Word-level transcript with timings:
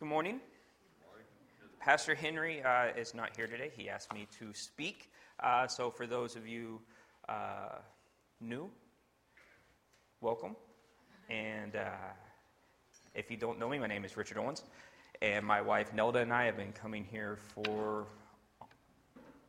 Good 0.00 0.08
morning. 0.08 0.40
Pastor 1.78 2.14
Henry 2.14 2.62
uh, 2.62 2.86
is 2.96 3.14
not 3.14 3.36
here 3.36 3.46
today. 3.46 3.70
He 3.76 3.90
asked 3.90 4.14
me 4.14 4.26
to 4.38 4.54
speak. 4.54 5.12
Uh, 5.40 5.66
so, 5.66 5.90
for 5.90 6.06
those 6.06 6.36
of 6.36 6.48
you 6.48 6.80
uh, 7.28 7.80
new, 8.40 8.70
welcome. 10.22 10.56
And 11.28 11.76
uh, 11.76 11.90
if 13.14 13.30
you 13.30 13.36
don't 13.36 13.58
know 13.58 13.68
me, 13.68 13.78
my 13.78 13.88
name 13.88 14.06
is 14.06 14.16
Richard 14.16 14.38
Owens. 14.38 14.64
And 15.20 15.44
my 15.44 15.60
wife 15.60 15.92
Nelda 15.92 16.20
and 16.20 16.32
I 16.32 16.46
have 16.46 16.56
been 16.56 16.72
coming 16.72 17.04
here 17.04 17.36
for 17.54 18.06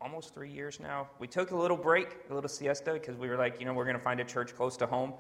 almost 0.02 0.34
three 0.34 0.52
years 0.52 0.82
now. 0.82 1.08
We 1.18 1.28
took 1.28 1.52
a 1.52 1.58
little 1.58 1.78
break, 1.78 2.10
a 2.30 2.34
little 2.34 2.50
siesta, 2.50 2.92
because 2.92 3.16
we 3.16 3.30
were 3.30 3.38
like, 3.38 3.62
you 3.62 3.66
know, 3.66 3.74
we're 3.74 3.86
going 3.86 3.96
to 3.96 4.04
find 4.04 4.20
a 4.20 4.26
church 4.26 4.54
close 4.54 4.76
to 4.78 4.86
home. 4.86 5.14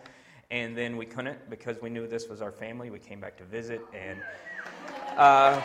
And 0.50 0.78
then 0.78 0.98
we 0.98 1.06
couldn't 1.06 1.50
because 1.50 1.82
we 1.82 1.90
knew 1.90 2.06
this 2.06 2.28
was 2.28 2.42
our 2.42 2.52
family. 2.52 2.90
We 2.90 3.00
came 3.00 3.22
back 3.22 3.38
to 3.38 3.46
visit. 3.46 3.80
And, 3.94 4.20
uh, 5.18 5.62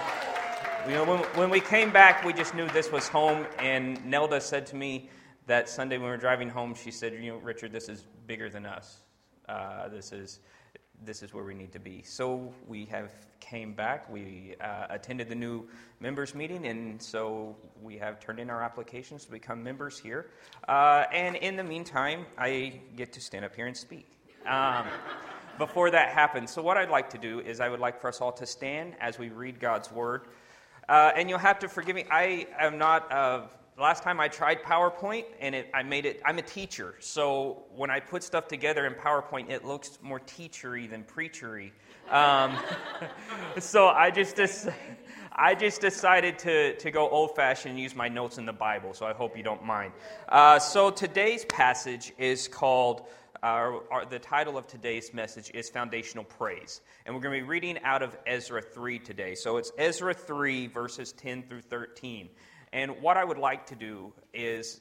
you 0.86 0.94
know, 0.94 1.04
when, 1.04 1.18
when 1.34 1.50
we 1.50 1.60
came 1.60 1.90
back, 1.90 2.24
we 2.24 2.32
just 2.32 2.54
knew 2.54 2.68
this 2.68 2.90
was 2.92 3.08
home. 3.08 3.46
And 3.58 4.04
Nelda 4.04 4.40
said 4.40 4.66
to 4.66 4.76
me 4.76 5.10
that 5.46 5.68
Sunday 5.68 5.96
when 5.96 6.04
we 6.04 6.10
were 6.10 6.16
driving 6.16 6.48
home, 6.48 6.74
she 6.74 6.90
said, 6.90 7.12
you 7.14 7.32
know, 7.32 7.38
Richard, 7.38 7.72
this 7.72 7.88
is 7.88 8.04
bigger 8.26 8.48
than 8.48 8.66
us. 8.66 8.98
Uh, 9.48 9.88
this 9.88 10.12
is 10.12 10.40
this 11.04 11.22
is 11.22 11.34
where 11.34 11.44
we 11.44 11.54
need 11.54 11.72
to 11.72 11.78
be. 11.78 12.02
So 12.02 12.52
we 12.66 12.86
have 12.86 13.12
came 13.40 13.74
back. 13.74 14.10
We 14.10 14.54
uh, 14.60 14.86
attended 14.90 15.28
the 15.28 15.34
new 15.34 15.68
members 16.00 16.34
meeting, 16.34 16.66
and 16.66 17.00
so 17.00 17.56
we 17.82 17.98
have 17.98 18.18
turned 18.18 18.40
in 18.40 18.50
our 18.50 18.62
applications 18.62 19.24
to 19.26 19.30
become 19.30 19.62
members 19.62 19.98
here. 19.98 20.30
Uh, 20.66 21.04
and 21.12 21.36
in 21.36 21.56
the 21.56 21.64
meantime, 21.64 22.26
I 22.38 22.80
get 22.96 23.12
to 23.12 23.20
stand 23.20 23.44
up 23.44 23.54
here 23.54 23.66
and 23.66 23.76
speak. 23.76 24.06
Um, 24.46 24.86
before 25.58 25.90
that 25.90 26.10
happens, 26.10 26.50
so 26.50 26.62
what 26.62 26.76
I'd 26.76 26.90
like 26.90 27.10
to 27.10 27.18
do 27.18 27.40
is 27.40 27.60
I 27.60 27.68
would 27.68 27.80
like 27.80 28.00
for 28.00 28.08
us 28.08 28.20
all 28.20 28.32
to 28.32 28.46
stand 28.46 28.94
as 29.00 29.18
we 29.18 29.28
read 29.28 29.60
God's 29.60 29.90
word. 29.90 30.28
Uh, 30.88 31.12
and 31.16 31.28
you'll 31.28 31.38
have 31.38 31.58
to 31.60 31.68
forgive 31.68 31.96
me. 31.96 32.04
I 32.10 32.46
am 32.58 32.78
not. 32.78 33.10
Uh, 33.10 33.42
last 33.78 34.02
time 34.02 34.20
I 34.20 34.28
tried 34.28 34.62
PowerPoint, 34.62 35.24
and 35.40 35.54
it, 35.54 35.68
I 35.74 35.82
made 35.82 36.06
it. 36.06 36.20
I'm 36.24 36.38
a 36.38 36.42
teacher, 36.42 36.94
so 37.00 37.64
when 37.74 37.90
I 37.90 38.00
put 38.00 38.22
stuff 38.22 38.46
together 38.46 38.86
in 38.86 38.94
PowerPoint, 38.94 39.50
it 39.50 39.64
looks 39.64 39.98
more 40.00 40.20
teachery 40.20 40.88
than 40.88 41.04
preachery. 41.04 41.72
Um, 42.10 42.56
so 43.58 43.88
I 43.88 44.10
just. 44.10 44.68
I 45.38 45.54
just 45.54 45.82
decided 45.82 46.38
to, 46.40 46.76
to 46.78 46.90
go 46.90 47.10
old 47.10 47.36
fashioned 47.36 47.72
and 47.72 47.78
use 47.78 47.94
my 47.94 48.08
notes 48.08 48.38
in 48.38 48.46
the 48.46 48.54
Bible, 48.54 48.94
so 48.94 49.04
I 49.04 49.12
hope 49.12 49.36
you 49.36 49.42
don't 49.42 49.62
mind. 49.62 49.92
Uh, 50.30 50.58
so 50.58 50.90
today's 50.90 51.44
passage 51.44 52.14
is 52.16 52.48
called 52.48 53.02
our, 53.46 53.80
our, 53.92 54.04
the 54.04 54.18
title 54.18 54.58
of 54.58 54.66
today's 54.66 55.14
message 55.14 55.52
is 55.54 55.70
Foundational 55.70 56.24
Praise. 56.24 56.80
And 57.04 57.14
we're 57.14 57.20
going 57.20 57.38
to 57.38 57.44
be 57.44 57.48
reading 57.48 57.78
out 57.84 58.02
of 58.02 58.16
Ezra 58.26 58.60
3 58.60 58.98
today. 58.98 59.36
So 59.36 59.56
it's 59.58 59.70
Ezra 59.78 60.14
3, 60.14 60.66
verses 60.66 61.12
10 61.12 61.44
through 61.44 61.60
13. 61.60 62.28
And 62.72 63.00
what 63.00 63.16
I 63.16 63.22
would 63.22 63.38
like 63.38 63.66
to 63.66 63.76
do 63.76 64.12
is, 64.34 64.80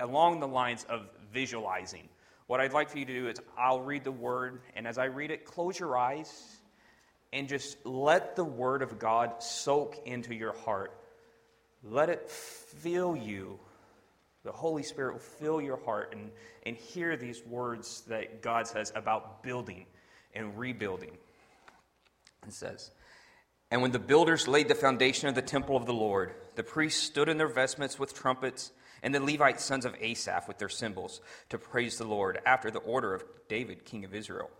along 0.00 0.40
the 0.40 0.48
lines 0.48 0.86
of 0.88 1.02
visualizing, 1.34 2.08
what 2.46 2.60
I'd 2.60 2.72
like 2.72 2.88
for 2.88 2.98
you 2.98 3.04
to 3.04 3.12
do 3.12 3.28
is 3.28 3.36
I'll 3.58 3.82
read 3.82 4.04
the 4.04 4.12
word, 4.12 4.62
and 4.74 4.86
as 4.86 4.96
I 4.96 5.04
read 5.04 5.30
it, 5.30 5.44
close 5.44 5.78
your 5.78 5.98
eyes 5.98 6.56
and 7.30 7.46
just 7.46 7.76
let 7.84 8.36
the 8.36 8.44
word 8.44 8.80
of 8.80 8.98
God 8.98 9.42
soak 9.42 10.00
into 10.06 10.34
your 10.34 10.54
heart. 10.54 10.98
Let 11.82 12.08
it 12.08 12.30
fill 12.30 13.14
you 13.14 13.58
the 14.44 14.52
Holy 14.52 14.82
Spirit 14.82 15.14
will 15.14 15.20
fill 15.20 15.60
your 15.60 15.78
heart 15.84 16.14
and, 16.14 16.30
and 16.64 16.76
hear 16.76 17.16
these 17.16 17.44
words 17.44 18.02
that 18.08 18.42
God 18.42 18.66
says 18.66 18.92
about 18.94 19.42
building 19.42 19.86
and 20.34 20.56
rebuilding. 20.58 21.16
It 22.46 22.52
says, 22.52 22.90
And 23.70 23.80
when 23.80 23.92
the 23.92 23.98
builders 23.98 24.46
laid 24.46 24.68
the 24.68 24.74
foundation 24.74 25.28
of 25.28 25.34
the 25.34 25.42
temple 25.42 25.76
of 25.76 25.86
the 25.86 25.94
Lord, 25.94 26.34
the 26.56 26.62
priests 26.62 27.02
stood 27.02 27.28
in 27.28 27.38
their 27.38 27.48
vestments 27.48 27.98
with 27.98 28.14
trumpets, 28.14 28.70
and 29.02 29.14
the 29.14 29.20
Levite 29.20 29.60
sons 29.60 29.84
of 29.84 29.96
Asaph 30.00 30.46
with 30.46 30.58
their 30.58 30.68
cymbals 30.68 31.20
to 31.48 31.58
praise 31.58 31.96
the 31.98 32.06
Lord 32.06 32.38
after 32.46 32.70
the 32.70 32.78
order 32.80 33.14
of 33.14 33.24
David, 33.48 33.84
king 33.84 34.04
of 34.04 34.14
Israel. 34.14 34.50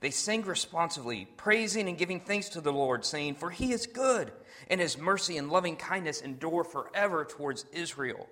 They 0.00 0.10
sang 0.10 0.42
responsively, 0.42 1.26
praising 1.36 1.88
and 1.88 1.98
giving 1.98 2.20
thanks 2.20 2.48
to 2.50 2.60
the 2.60 2.72
Lord, 2.72 3.04
saying, 3.04 3.34
For 3.34 3.50
he 3.50 3.72
is 3.72 3.86
good, 3.86 4.30
and 4.68 4.80
his 4.80 4.96
mercy 4.96 5.36
and 5.36 5.50
loving 5.50 5.74
kindness 5.74 6.20
endure 6.20 6.62
forever 6.62 7.24
towards 7.24 7.66
Israel. 7.72 8.28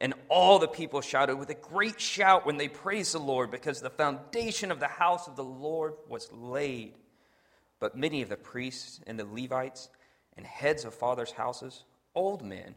And 0.00 0.14
all 0.30 0.58
the 0.58 0.68
people 0.68 1.02
shouted 1.02 1.36
with 1.36 1.50
a 1.50 1.54
great 1.54 2.00
shout 2.00 2.46
when 2.46 2.56
they 2.56 2.68
praised 2.68 3.12
the 3.12 3.18
Lord, 3.18 3.50
because 3.50 3.80
the 3.80 3.90
foundation 3.90 4.70
of 4.70 4.80
the 4.80 4.88
house 4.88 5.28
of 5.28 5.36
the 5.36 5.44
Lord 5.44 5.94
was 6.08 6.32
laid. 6.32 6.94
But 7.80 7.96
many 7.96 8.22
of 8.22 8.30
the 8.30 8.36
priests 8.36 9.00
and 9.06 9.18
the 9.18 9.26
Levites 9.26 9.90
and 10.36 10.46
heads 10.46 10.84
of 10.84 10.94
fathers' 10.94 11.32
houses, 11.32 11.84
old 12.14 12.42
men 12.42 12.74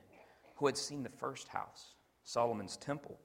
who 0.56 0.66
had 0.66 0.78
seen 0.78 1.04
the 1.04 1.10
first 1.10 1.48
house, 1.48 1.94
Solomon's 2.24 2.76
temple, 2.78 3.18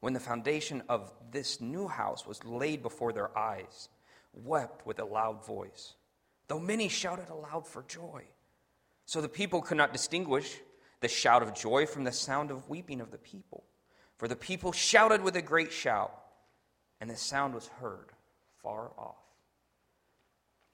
when 0.00 0.14
the 0.14 0.20
foundation 0.20 0.82
of 0.88 1.12
this 1.30 1.60
new 1.60 1.86
house 1.86 2.26
was 2.26 2.44
laid 2.44 2.82
before 2.82 3.12
their 3.12 3.36
eyes, 3.36 3.88
wept 4.32 4.86
with 4.86 4.98
a 4.98 5.04
loud 5.04 5.44
voice, 5.46 5.94
though 6.48 6.60
many 6.60 6.88
shouted 6.88 7.28
aloud 7.28 7.66
for 7.66 7.82
joy. 7.84 8.22
So 9.06 9.20
the 9.20 9.28
people 9.28 9.62
could 9.62 9.76
not 9.76 9.92
distinguish 9.92 10.60
the 11.04 11.08
shout 11.08 11.42
of 11.42 11.52
joy 11.52 11.84
from 11.84 12.02
the 12.04 12.10
sound 12.10 12.50
of 12.50 12.70
weeping 12.70 13.02
of 13.02 13.10
the 13.10 13.18
people. 13.18 13.62
For 14.16 14.26
the 14.26 14.34
people 14.34 14.72
shouted 14.72 15.20
with 15.20 15.36
a 15.36 15.42
great 15.42 15.70
shout, 15.70 16.10
and 16.98 17.10
the 17.10 17.16
sound 17.16 17.52
was 17.52 17.66
heard 17.66 18.06
far 18.62 18.90
off. 18.96 19.18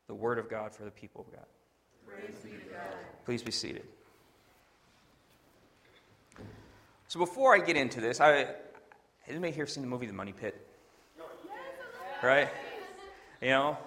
The 0.07 0.15
word 0.15 0.39
of 0.39 0.49
God 0.49 0.73
for 0.73 0.85
the 0.85 0.91
people 0.93 1.23
of 1.23 1.33
God. 1.33 1.47
Be 2.45 2.51
God. 2.73 2.81
Please 3.25 3.43
be 3.43 3.51
seated. 3.51 3.83
So 7.09 7.19
before 7.19 7.53
I 7.53 7.59
get 7.59 7.77
into 7.77 8.01
this, 8.01 8.21
I 8.21 8.37
has 8.37 8.47
anybody 9.27 9.53
here 9.53 9.67
seen 9.67 9.83
the 9.83 9.89
movie 9.89 10.07
The 10.07 10.13
Money 10.13 10.33
Pit? 10.33 10.65
Right? 12.23 12.49
You 13.43 13.49
know, 13.49 13.79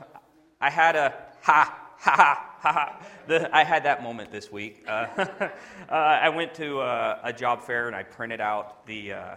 I 0.60 0.70
had 0.70 0.98
a 0.98 1.14
ha 1.42 1.82
ha 2.06 2.58
ha 2.59 2.72
ha 2.74 3.50
I 3.53 3.64
had 3.64 3.86
that 3.86 4.03
moment 4.03 4.30
this 4.30 4.52
week. 4.52 4.84
Uh, 4.86 5.08
uh, 5.18 5.50
I 5.90 6.28
went 6.28 6.53
to 6.56 6.80
uh, 6.81 7.19
a 7.24 7.31
job 7.31 7.62
fair 7.62 7.88
and 7.88 7.96
I 7.96 8.03
printed 8.03 8.41
out 8.41 8.86
the 8.86 9.14
uh, 9.14 9.36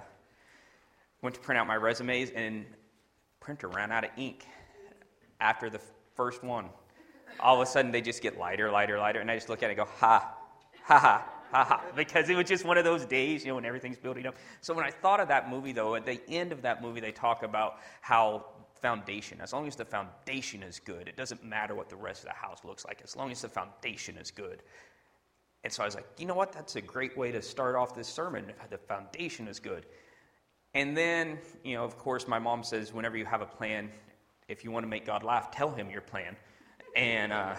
went 1.23 1.37
to 1.37 1.41
print 1.41 1.61
out 1.61 1.69
my 1.69 1.77
resumes 1.77 2.31
and 2.31 2.67
printer 3.39 3.69
ran 3.69 3.93
out 3.93 4.03
of 4.03 4.11
ink 4.17 4.47
after 5.41 5.71
the 5.71 5.81
first 6.17 6.43
one. 6.43 6.69
All 7.39 7.55
of 7.55 7.69
a 7.69 7.71
sudden 7.71 7.93
they 7.93 8.01
just 8.01 8.21
get 8.21 8.37
lighter, 8.37 8.69
lighter, 8.73 8.99
lighter, 8.99 9.21
and 9.21 9.31
I 9.31 9.37
just 9.37 9.49
look 9.49 9.63
at 9.63 9.71
it 9.71 9.79
and 9.79 9.87
go 9.87 9.93
ha 10.01 10.35
ha 10.83 10.99
ha. 10.99 11.33
Ha 11.53 11.63
ha, 11.63 11.85
because 11.95 12.29
it 12.29 12.35
was 12.35 12.49
just 12.49 12.65
one 12.65 12.77
of 12.77 12.85
those 12.85 13.07
days, 13.07 13.45
you 13.45 13.51
know, 13.51 13.55
when 13.55 13.65
everything's 13.65 13.99
building 13.99 14.27
up. 14.27 14.35
So 14.61 14.75
when 14.75 14.85
I 14.85 14.91
thought 14.91 15.21
of 15.21 15.29
that 15.29 15.49
movie, 15.49 15.71
though, 15.71 15.95
at 15.95 16.05
the 16.05 16.21
end 16.29 16.51
of 16.51 16.63
that 16.63 16.83
movie, 16.83 16.99
they 16.99 17.13
talk 17.13 17.45
about 17.45 17.79
how 18.01 18.47
foundation. 18.81 19.41
As 19.41 19.53
long 19.53 19.67
as 19.67 19.77
the 19.77 19.85
foundation 19.85 20.63
is 20.63 20.79
good, 20.79 21.09
it 21.09 21.17
doesn't 21.17 21.45
matter 21.45 21.75
what 21.75 21.89
the 21.89 21.97
rest 21.97 22.21
of 22.21 22.29
the 22.29 22.35
house 22.35 22.65
looks 22.65 22.85
like, 22.85 23.01
as 23.03 23.17
long 23.17 23.31
as 23.31 23.43
the 23.43 23.49
foundation 23.49 24.17
is 24.17 24.31
good. 24.31 24.63
And 25.65 25.73
so 25.73 25.83
I 25.83 25.87
was 25.87 25.95
like, 25.95 26.07
you 26.19 26.27
know 26.27 26.35
what? 26.35 26.53
That's 26.53 26.77
a 26.77 26.81
great 26.81 27.17
way 27.17 27.33
to 27.33 27.43
start 27.43 27.75
off 27.75 27.95
this 27.95 28.09
sermon. 28.09 28.53
The 28.71 28.79
foundation 28.79 29.49
is 29.49 29.59
good. 29.59 29.87
And 30.75 30.97
then, 30.97 31.39
you 31.65 31.75
know, 31.75 31.85
of 31.85 31.99
course, 31.99 32.29
my 32.29 32.39
mom 32.39 32.63
says, 32.63 32.93
whenever 32.93 33.17
you 33.17 33.25
have 33.25 33.41
a 33.41 33.47
plan, 33.47 33.91
if 34.47 34.63
you 34.63 34.71
want 34.71 34.85
to 34.85 34.89
make 34.89 35.07
God 35.07 35.23
laugh, 35.23 35.51
tell 35.51 35.71
him 35.71 35.91
your 35.91 36.03
plan. 36.03 36.37
And 36.95 37.33
uh, 37.33 37.57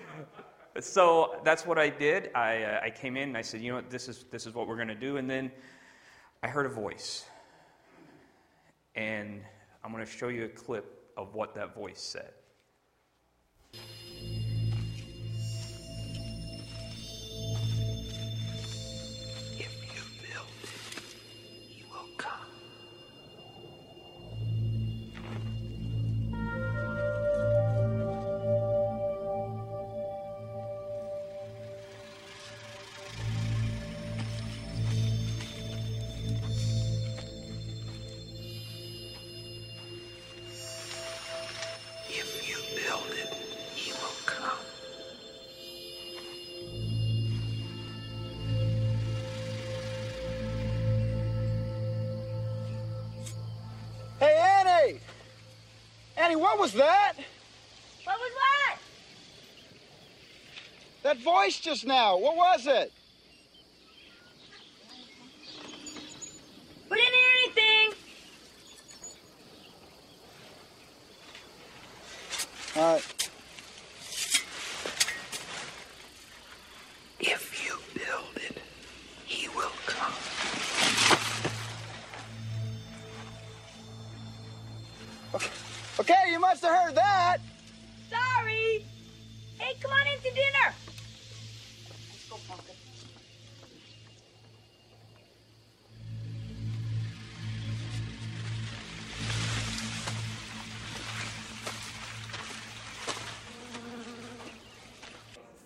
so 0.80 1.40
that's 1.44 1.66
what 1.66 1.78
I 1.78 1.90
did. 1.90 2.30
I, 2.34 2.62
uh, 2.62 2.80
I 2.84 2.90
came 2.90 3.16
in 3.16 3.24
and 3.24 3.36
I 3.36 3.42
said, 3.42 3.60
you 3.60 3.70
know 3.70 3.76
what? 3.76 3.90
This 3.90 4.08
is, 4.08 4.24
this 4.30 4.46
is 4.46 4.54
what 4.54 4.68
we're 4.68 4.76
going 4.76 4.88
to 4.88 4.94
do. 4.94 5.16
And 5.16 5.28
then 5.28 5.50
I 6.42 6.48
heard 6.48 6.66
a 6.66 6.70
voice. 6.70 7.24
And 8.94 9.42
I'm 9.86 9.92
going 9.92 10.04
to 10.04 10.10
show 10.10 10.26
you 10.26 10.46
a 10.46 10.48
clip 10.48 11.12
of 11.16 11.32
what 11.36 11.54
that 11.54 11.72
voice 11.72 12.00
said. 12.00 12.32
What 56.38 56.58
was 56.58 56.72
that? 56.74 57.14
What 58.04 58.18
was 58.18 58.32
what? 58.32 58.78
That 61.02 61.18
voice 61.18 61.58
just 61.58 61.86
now, 61.86 62.18
what 62.18 62.36
was 62.36 62.66
it? 62.66 62.92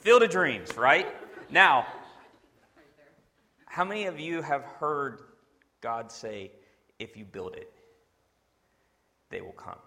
Field 0.01 0.23
of 0.23 0.31
Dreams, 0.31 0.79
right? 0.79 1.07
Now, 1.51 1.87
how 3.67 3.85
many 3.85 4.07
of 4.07 4.19
you 4.19 4.41
have 4.41 4.63
heard 4.63 5.21
God 5.83 6.11
say, 6.11 6.53
if 6.99 7.19
you 7.19 7.27
build 7.27 7.55
it, 7.55 7.71
they 9.29 9.43
will 9.43 9.53
come? 9.53 9.79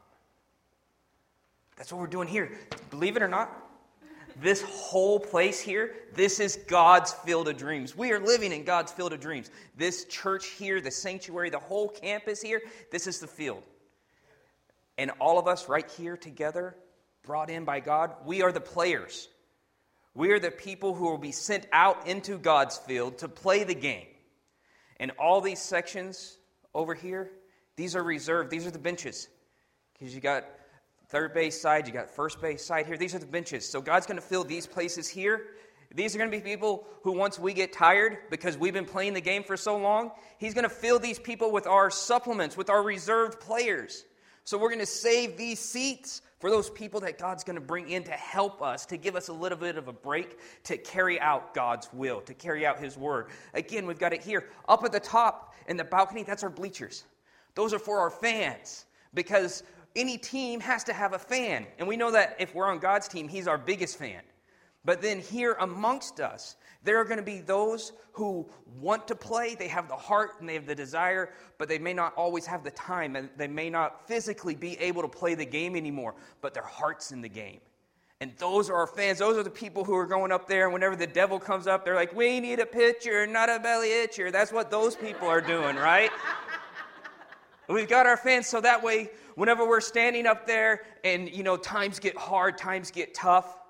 That's 1.77 1.91
what 1.91 1.99
we're 1.99 2.05
doing 2.05 2.27
here. 2.27 2.51
Believe 2.91 3.17
it 3.17 3.23
or 3.23 3.27
not, 3.27 3.51
this 4.39 4.61
whole 4.61 5.19
place 5.19 5.59
here, 5.59 5.95
this 6.13 6.39
is 6.39 6.59
God's 6.67 7.13
field 7.13 7.47
of 7.47 7.57
dreams. 7.57 7.97
We 7.97 8.11
are 8.11 8.19
living 8.19 8.51
in 8.51 8.63
God's 8.63 8.91
field 8.91 9.13
of 9.13 9.19
dreams. 9.19 9.49
This 9.75 10.05
church 10.05 10.45
here, 10.45 10.79
the 10.79 10.91
sanctuary, 10.91 11.49
the 11.49 11.57
whole 11.57 11.89
campus 11.89 12.39
here, 12.39 12.61
this 12.91 13.07
is 13.07 13.19
the 13.19 13.27
field. 13.27 13.63
And 14.99 15.09
all 15.19 15.39
of 15.39 15.47
us 15.47 15.67
right 15.67 15.89
here 15.89 16.17
together, 16.17 16.75
brought 17.23 17.49
in 17.49 17.65
by 17.65 17.79
God, 17.79 18.13
we 18.25 18.43
are 18.43 18.51
the 18.51 18.61
players. 18.61 19.27
We 20.15 20.31
are 20.31 20.39
the 20.39 20.51
people 20.51 20.93
who 20.93 21.05
will 21.05 21.17
be 21.17 21.31
sent 21.31 21.65
out 21.71 22.07
into 22.07 22.37
God's 22.37 22.77
field 22.77 23.19
to 23.19 23.27
play 23.27 23.63
the 23.63 23.75
game. 23.75 24.05
And 24.99 25.11
all 25.19 25.41
these 25.41 25.59
sections 25.59 26.37
over 26.73 26.93
here, 26.93 27.31
these 27.75 27.95
are 27.95 28.03
reserved. 28.03 28.51
These 28.51 28.67
are 28.67 28.71
the 28.71 28.79
benches. 28.79 29.27
Because 29.93 30.13
you 30.13 30.21
got 30.21 30.45
third 31.09 31.33
base 31.33 31.59
side, 31.59 31.87
you 31.87 31.93
got 31.93 32.09
first 32.09 32.41
base 32.41 32.63
side 32.63 32.85
here. 32.85 32.97
These 32.97 33.15
are 33.15 33.19
the 33.19 33.25
benches. 33.25 33.67
So 33.67 33.81
God's 33.81 34.05
going 34.05 34.19
to 34.19 34.25
fill 34.25 34.43
these 34.43 34.67
places 34.67 35.07
here. 35.07 35.41
These 35.95 36.15
are 36.15 36.17
going 36.17 36.31
to 36.31 36.37
be 36.37 36.43
people 36.43 36.87
who, 37.03 37.11
once 37.11 37.37
we 37.37 37.53
get 37.53 37.71
tired 37.71 38.17
because 38.31 38.57
we've 38.57 38.73
been 38.73 38.85
playing 38.85 39.13
the 39.13 39.21
game 39.21 39.43
for 39.43 39.57
so 39.57 39.77
long, 39.77 40.11
He's 40.39 40.53
going 40.53 40.63
to 40.63 40.69
fill 40.69 40.99
these 40.99 41.19
people 41.19 41.51
with 41.51 41.67
our 41.67 41.91
supplements, 41.91 42.57
with 42.57 42.69
our 42.69 42.81
reserved 42.81 43.39
players. 43.39 44.03
So 44.43 44.57
we're 44.57 44.69
going 44.69 44.79
to 44.79 44.85
save 44.85 45.37
these 45.37 45.59
seats 45.59 46.21
for 46.43 46.49
those 46.49 46.69
people 46.69 46.99
that 46.99 47.17
God's 47.17 47.45
going 47.45 47.55
to 47.55 47.61
bring 47.61 47.89
in 47.89 48.03
to 48.03 48.11
help 48.11 48.61
us, 48.61 48.85
to 48.87 48.97
give 48.97 49.15
us 49.15 49.29
a 49.29 49.33
little 49.33 49.57
bit 49.57 49.77
of 49.77 49.87
a 49.87 49.93
break, 49.93 50.37
to 50.65 50.75
carry 50.75 51.17
out 51.21 51.53
God's 51.53 51.87
will, 51.93 52.19
to 52.19 52.33
carry 52.33 52.65
out 52.65 52.81
His 52.81 52.97
word. 52.97 53.27
Again, 53.53 53.87
we've 53.87 53.97
got 53.97 54.11
it 54.11 54.21
here. 54.21 54.49
Up 54.67 54.83
at 54.83 54.91
the 54.91 54.99
top 54.99 55.53
in 55.69 55.77
the 55.77 55.85
balcony, 55.85 56.23
that's 56.23 56.43
our 56.43 56.49
bleachers. 56.49 57.05
Those 57.55 57.73
are 57.73 57.79
for 57.79 57.97
our 57.97 58.09
fans 58.09 58.87
because 59.13 59.63
any 59.95 60.17
team 60.17 60.59
has 60.59 60.83
to 60.83 60.91
have 60.91 61.13
a 61.13 61.17
fan. 61.17 61.65
And 61.79 61.87
we 61.87 61.95
know 61.95 62.11
that 62.11 62.35
if 62.39 62.53
we're 62.53 62.67
on 62.67 62.79
God's 62.79 63.07
team, 63.07 63.29
He's 63.29 63.47
our 63.47 63.57
biggest 63.57 63.97
fan. 63.97 64.21
But 64.83 65.01
then 65.01 65.21
here 65.21 65.55
amongst 65.61 66.19
us, 66.19 66.57
there 66.83 66.99
are 66.99 67.05
going 67.05 67.17
to 67.17 67.23
be 67.23 67.39
those 67.39 67.93
who 68.11 68.47
want 68.79 69.07
to 69.07 69.15
play, 69.15 69.55
they 69.55 69.67
have 69.67 69.87
the 69.87 69.95
heart 69.95 70.31
and 70.39 70.47
they 70.47 70.55
have 70.55 70.65
the 70.65 70.75
desire, 70.75 71.33
but 71.57 71.67
they 71.67 71.79
may 71.79 71.93
not 71.93 72.13
always 72.15 72.45
have 72.45 72.63
the 72.63 72.71
time 72.71 73.15
and 73.15 73.29
they 73.37 73.47
may 73.47 73.69
not 73.69 74.07
physically 74.07 74.55
be 74.55 74.77
able 74.79 75.01
to 75.01 75.07
play 75.07 75.35
the 75.35 75.45
game 75.45 75.75
anymore, 75.75 76.15
but 76.41 76.53
their 76.53 76.63
heart's 76.63 77.11
in 77.11 77.21
the 77.21 77.29
game. 77.29 77.59
And 78.21 78.31
those 78.37 78.69
are 78.69 78.75
our 78.75 78.87
fans. 78.87 79.19
Those 79.19 79.37
are 79.37 79.43
the 79.43 79.49
people 79.49 79.83
who 79.83 79.95
are 79.95 80.05
going 80.05 80.31
up 80.31 80.47
there, 80.47 80.63
and 80.63 80.73
whenever 80.73 80.95
the 80.95 81.07
devil 81.07 81.39
comes 81.39 81.67
up, 81.67 81.83
they're 81.83 81.95
like, 81.95 82.13
We 82.13 82.39
need 82.39 82.59
a 82.59 82.65
pitcher, 82.65 83.27
not 83.27 83.49
a 83.49 83.59
belly 83.59 83.89
itcher. 83.89 84.31
That's 84.31 84.53
what 84.53 84.71
those 84.71 84.95
people 84.95 85.27
are 85.27 85.41
doing, 85.41 85.75
right? 85.75 86.09
We've 87.67 87.89
got 87.89 88.05
our 88.05 88.15
fans 88.15 88.47
so 88.47 88.61
that 88.61 88.81
way, 88.81 89.09
whenever 89.35 89.67
we're 89.67 89.81
standing 89.81 90.25
up 90.25 90.45
there 90.45 90.83
and, 91.03 91.29
you 91.29 91.43
know, 91.43 91.57
times 91.57 91.99
get 91.99 92.17
hard, 92.17 92.57
times 92.57 92.91
get 92.91 93.13
tough, 93.13 93.62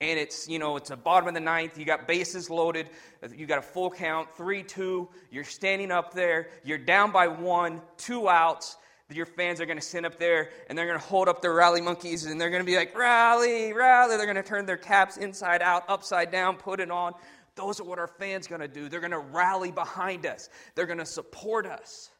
and 0.00 0.18
it's 0.18 0.48
you 0.48 0.58
know 0.58 0.76
it's 0.76 0.90
the 0.90 0.96
bottom 0.96 1.28
of 1.28 1.34
the 1.34 1.40
ninth. 1.40 1.78
You 1.78 1.84
got 1.84 2.06
bases 2.06 2.50
loaded. 2.50 2.90
You 3.34 3.46
got 3.46 3.58
a 3.58 3.62
full 3.62 3.90
count 3.90 4.28
three 4.36 4.62
two. 4.62 5.08
You're 5.30 5.44
standing 5.44 5.90
up 5.90 6.14
there. 6.14 6.48
You're 6.64 6.78
down 6.78 7.10
by 7.12 7.28
one 7.28 7.80
two 7.96 8.28
outs. 8.28 8.76
Your 9.10 9.26
fans 9.26 9.58
are 9.60 9.66
going 9.66 9.78
to 9.78 9.84
sit 9.84 10.04
up 10.04 10.18
there 10.18 10.50
and 10.68 10.76
they're 10.76 10.86
going 10.86 10.98
to 10.98 11.04
hold 11.04 11.28
up 11.28 11.40
their 11.40 11.54
rally 11.54 11.80
monkeys 11.80 12.26
and 12.26 12.38
they're 12.38 12.50
going 12.50 12.62
to 12.62 12.66
be 12.66 12.76
like 12.76 12.96
rally 12.96 13.72
rally. 13.72 14.16
They're 14.16 14.26
going 14.26 14.36
to 14.36 14.42
turn 14.42 14.66
their 14.66 14.76
caps 14.76 15.16
inside 15.16 15.62
out 15.62 15.84
upside 15.88 16.30
down 16.30 16.56
put 16.56 16.78
it 16.78 16.90
on. 16.90 17.14
Those 17.54 17.80
are 17.80 17.84
what 17.84 17.98
our 17.98 18.06
fans 18.06 18.46
going 18.46 18.60
to 18.60 18.68
do. 18.68 18.88
They're 18.88 19.00
going 19.00 19.10
to 19.10 19.18
rally 19.18 19.72
behind 19.72 20.26
us. 20.26 20.48
They're 20.74 20.86
going 20.86 20.98
to 20.98 21.06
support 21.06 21.66
us. 21.66 22.10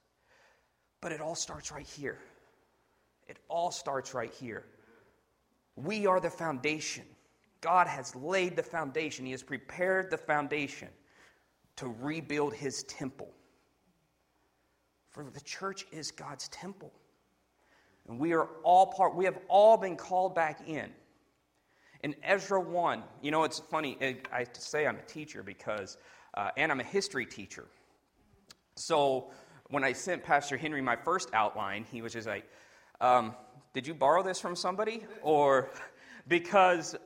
But 1.00 1.12
it 1.12 1.20
all 1.20 1.36
starts 1.36 1.70
right 1.70 1.86
here. 1.86 2.19
It 3.28 3.38
all 3.48 3.70
starts 3.70 4.14
right 4.14 4.32
here. 4.40 4.64
We 5.76 6.06
are 6.06 6.19
the 6.19 6.30
foundation 6.30 7.04
God 7.60 7.87
has 7.87 8.14
laid 8.14 8.56
the 8.56 8.62
foundation, 8.62 9.25
He 9.25 9.32
has 9.32 9.43
prepared 9.43 10.10
the 10.10 10.19
foundation 10.19 10.88
to 11.76 11.94
rebuild 12.00 12.55
His 12.55 12.84
temple. 12.84 13.31
For 15.10 15.25
the 15.25 15.40
church 15.40 15.87
is 15.90 16.10
God's 16.10 16.49
temple. 16.49 16.93
And 18.08 18.19
we 18.19 18.32
are 18.32 18.49
all 18.62 18.87
part, 18.87 19.14
we 19.14 19.25
have 19.25 19.38
all 19.49 19.76
been 19.76 19.96
called 19.96 20.34
back 20.34 20.66
in. 20.66 20.90
In 22.02 22.14
Ezra 22.22 22.60
1, 22.60 23.02
you 23.22 23.31
know, 23.31 23.43
it's 23.44 23.58
funny, 23.58 23.99
I 24.32 24.46
say 24.52 24.87
I'm 24.87 24.96
a 24.96 25.02
teacher 25.02 25.43
because, 25.43 25.99
uh, 26.34 26.50
and 26.56 26.70
I'm 26.70 26.81
a 26.81 26.84
history 26.84 27.26
teacher. 27.26 27.66
So 28.76 29.31
when 29.70 29.82
I 29.82 29.93
sent 29.93 30.22
Pastor 30.22 30.56
Henry 30.56 30.81
my 30.81 30.96
first 30.96 31.28
outline, 31.32 31.84
he 31.90 32.00
was 32.00 32.12
just 32.12 32.28
like, 32.28 32.44
um, 33.00 33.34
Did 33.75 33.87
you 33.87 33.94
borrow 33.94 34.22
this 34.22 34.40
from 34.40 34.56
somebody? 34.56 35.04
Or 35.22 35.70
because 36.28 36.96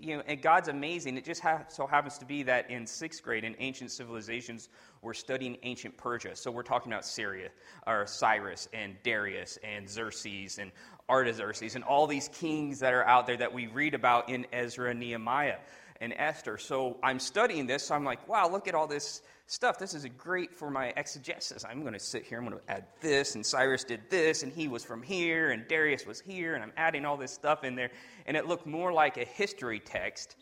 you 0.00 0.16
know, 0.16 0.22
and 0.26 0.40
God's 0.40 0.68
amazing. 0.68 1.16
It 1.16 1.24
just 1.24 1.40
ha- 1.40 1.64
so 1.68 1.86
happens 1.86 2.18
to 2.18 2.24
be 2.24 2.42
that 2.44 2.70
in 2.70 2.86
sixth 2.86 3.22
grade 3.22 3.44
in 3.44 3.54
ancient 3.58 3.90
civilizations, 3.90 4.68
we're 5.02 5.14
studying 5.14 5.56
ancient 5.62 5.96
Persia. 5.96 6.36
So 6.36 6.50
we're 6.50 6.62
talking 6.62 6.92
about 6.92 7.04
Syria, 7.04 7.50
or 7.86 8.06
Cyrus 8.06 8.68
and 8.72 8.96
Darius 9.02 9.58
and 9.62 9.88
Xerxes 9.88 10.58
and 10.58 10.72
Artaxerxes 11.08 11.74
and 11.74 11.84
all 11.84 12.06
these 12.06 12.28
kings 12.28 12.80
that 12.80 12.94
are 12.94 13.06
out 13.06 13.26
there 13.26 13.36
that 13.36 13.52
we 13.52 13.66
read 13.66 13.94
about 13.94 14.28
in 14.28 14.46
Ezra, 14.52 14.94
Nehemiah, 14.94 15.58
and 16.00 16.12
Esther. 16.16 16.58
So 16.58 16.98
I'm 17.02 17.18
studying 17.18 17.66
this. 17.66 17.84
So 17.84 17.94
I'm 17.94 18.04
like, 18.04 18.28
wow, 18.28 18.48
look 18.48 18.68
at 18.68 18.74
all 18.74 18.86
this 18.86 19.22
stuff. 19.50 19.80
This 19.80 19.94
is 19.94 20.06
great 20.16 20.54
for 20.54 20.70
my 20.70 20.92
exegesis. 20.96 21.64
I'm 21.68 21.80
going 21.80 21.92
to 21.92 21.98
sit 21.98 22.22
here, 22.22 22.38
I'm 22.38 22.46
going 22.46 22.56
to 22.56 22.70
add 22.70 22.86
this, 23.00 23.34
and 23.34 23.44
Cyrus 23.44 23.82
did 23.82 24.00
this, 24.08 24.44
and 24.44 24.52
he 24.52 24.68
was 24.68 24.84
from 24.84 25.02
here, 25.02 25.50
and 25.50 25.66
Darius 25.66 26.06
was 26.06 26.20
here, 26.20 26.54
and 26.54 26.62
I'm 26.62 26.72
adding 26.76 27.04
all 27.04 27.16
this 27.16 27.32
stuff 27.32 27.64
in 27.64 27.74
there. 27.74 27.90
And 28.26 28.36
it 28.36 28.46
looked 28.46 28.64
more 28.64 28.92
like 28.92 29.16
a 29.16 29.24
history 29.24 29.80
text 29.80 30.36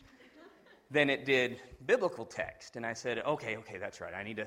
than 0.91 1.09
it 1.09 1.25
did 1.25 1.59
biblical 1.87 2.23
text. 2.23 2.75
And 2.75 2.85
I 2.85 2.93
said, 2.93 3.17
okay, 3.25 3.57
okay, 3.57 3.79
that's 3.79 3.99
right. 3.99 4.13
I 4.13 4.21
need 4.21 4.37
to, 4.37 4.45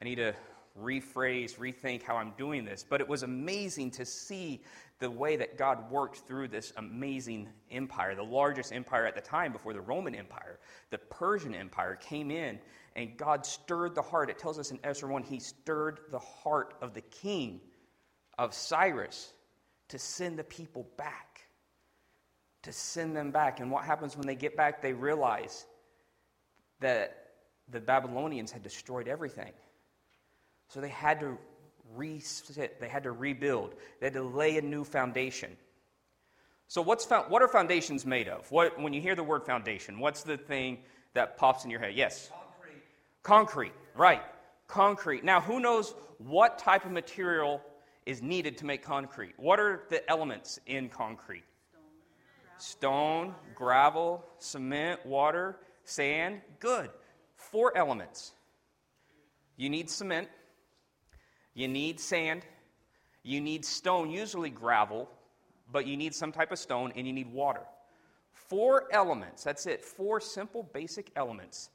I 0.00 0.04
need 0.04 0.16
to 0.16 0.32
rephrase, 0.80 1.56
rethink 1.56 2.04
how 2.04 2.16
I'm 2.16 2.34
doing 2.38 2.64
this. 2.64 2.84
But 2.88 3.00
it 3.00 3.08
was 3.08 3.24
amazing 3.24 3.90
to 3.92 4.04
see 4.04 4.62
the 5.00 5.10
way 5.10 5.34
that 5.36 5.58
God 5.58 5.90
worked 5.90 6.18
through 6.18 6.48
this 6.48 6.72
amazing 6.76 7.48
empire, 7.72 8.14
the 8.14 8.22
largest 8.22 8.72
empire 8.72 9.06
at 9.06 9.16
the 9.16 9.20
time 9.20 9.52
before 9.52 9.72
the 9.72 9.80
Roman 9.80 10.14
Empire. 10.14 10.60
The 10.90 10.98
Persian 10.98 11.52
Empire 11.52 11.96
came 11.96 12.30
in 12.30 12.60
and 12.96 13.16
God 13.16 13.44
stirred 13.44 13.94
the 13.94 14.02
heart. 14.02 14.30
It 14.30 14.38
tells 14.38 14.58
us 14.58 14.70
in 14.70 14.78
Ezra 14.84 15.08
1 15.08 15.22
he 15.24 15.40
stirred 15.40 16.00
the 16.10 16.18
heart 16.18 16.74
of 16.80 16.94
the 16.94 17.00
king 17.00 17.60
of 18.38 18.54
Cyrus 18.54 19.32
to 19.88 19.98
send 19.98 20.38
the 20.38 20.44
people 20.44 20.86
back. 20.96 21.40
To 22.62 22.72
send 22.72 23.16
them 23.16 23.30
back. 23.30 23.60
And 23.60 23.70
what 23.70 23.84
happens 23.84 24.16
when 24.16 24.26
they 24.26 24.36
get 24.36 24.56
back? 24.56 24.80
They 24.80 24.92
realize 24.92 25.66
that 26.80 27.24
the 27.70 27.80
Babylonians 27.80 28.52
had 28.52 28.62
destroyed 28.62 29.08
everything. 29.08 29.52
So 30.68 30.80
they 30.80 30.88
had 30.88 31.20
to 31.20 31.36
resit, 31.96 32.78
they 32.80 32.88
had 32.88 33.02
to 33.02 33.12
rebuild, 33.12 33.74
they 34.00 34.06
had 34.06 34.14
to 34.14 34.22
lay 34.22 34.56
a 34.56 34.62
new 34.62 34.84
foundation. 34.84 35.56
So, 36.68 36.80
what's, 36.80 37.06
what 37.06 37.42
are 37.42 37.48
foundations 37.48 38.06
made 38.06 38.28
of? 38.28 38.50
What, 38.50 38.80
when 38.80 38.94
you 38.94 39.00
hear 39.00 39.14
the 39.14 39.22
word 39.22 39.44
foundation, 39.44 39.98
what's 39.98 40.22
the 40.22 40.36
thing 40.36 40.78
that 41.12 41.36
pops 41.36 41.64
in 41.64 41.70
your 41.70 41.80
head? 41.80 41.94
Yes? 41.94 42.30
Concrete, 43.24 43.72
right. 43.96 44.22
Concrete. 44.68 45.24
Now, 45.24 45.40
who 45.40 45.58
knows 45.58 45.94
what 46.18 46.58
type 46.58 46.84
of 46.84 46.92
material 46.92 47.60
is 48.04 48.22
needed 48.22 48.58
to 48.58 48.66
make 48.66 48.82
concrete? 48.82 49.32
What 49.38 49.58
are 49.58 49.84
the 49.88 50.08
elements 50.10 50.60
in 50.66 50.90
concrete? 50.90 51.44
Stone, 52.58 53.34
gravel, 53.54 54.24
cement, 54.38 55.04
water. 55.04 55.56
sand, 55.84 56.42
good. 56.60 56.90
Four 57.36 57.76
elements. 57.76 58.32
You 59.56 59.70
need 59.70 59.88
cement, 59.88 60.28
you 61.54 61.68
need 61.68 62.00
sand, 62.00 62.44
you 63.22 63.40
need 63.40 63.64
stone, 63.64 64.10
usually 64.10 64.50
gravel, 64.50 65.08
but 65.70 65.86
you 65.86 65.96
need 65.96 66.14
some 66.14 66.32
type 66.32 66.52
of 66.52 66.58
stone, 66.58 66.92
and 66.96 67.06
you 67.06 67.12
need 67.12 67.32
water. 67.32 67.62
Four 68.32 68.88
elements, 68.92 69.44
that's 69.44 69.66
it. 69.66 69.84
Four 69.84 70.20
simple, 70.20 70.68
basic 70.74 71.10
elements 71.16 71.70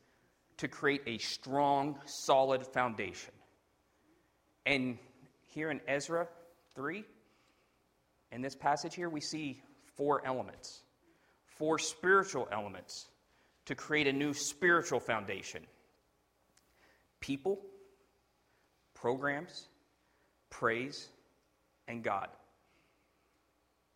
to 0.60 0.68
create 0.68 1.02
a 1.08 1.18
strong, 1.18 1.98
solid 2.06 2.66
foundation. 2.66 3.34
And 4.66 4.98
here 5.48 5.72
in 5.72 5.80
Ezra 5.88 6.28
3, 6.76 7.04
in 8.32 8.42
this 8.42 8.56
passage 8.56 8.94
here, 8.94 9.10
we 9.10 9.22
see 9.22 9.62
four 9.96 10.26
elements, 10.26 10.84
four 11.46 11.80
spiritual 11.80 12.48
elements 12.52 13.08
to 13.66 13.76
create 13.76 14.08
a 14.08 14.14
new 14.14 14.34
spiritual 14.34 15.00
foundation 15.00 15.66
people, 17.22 17.60
programs, 18.94 19.68
praise, 20.50 21.10
and 21.88 22.04
God. 22.04 22.30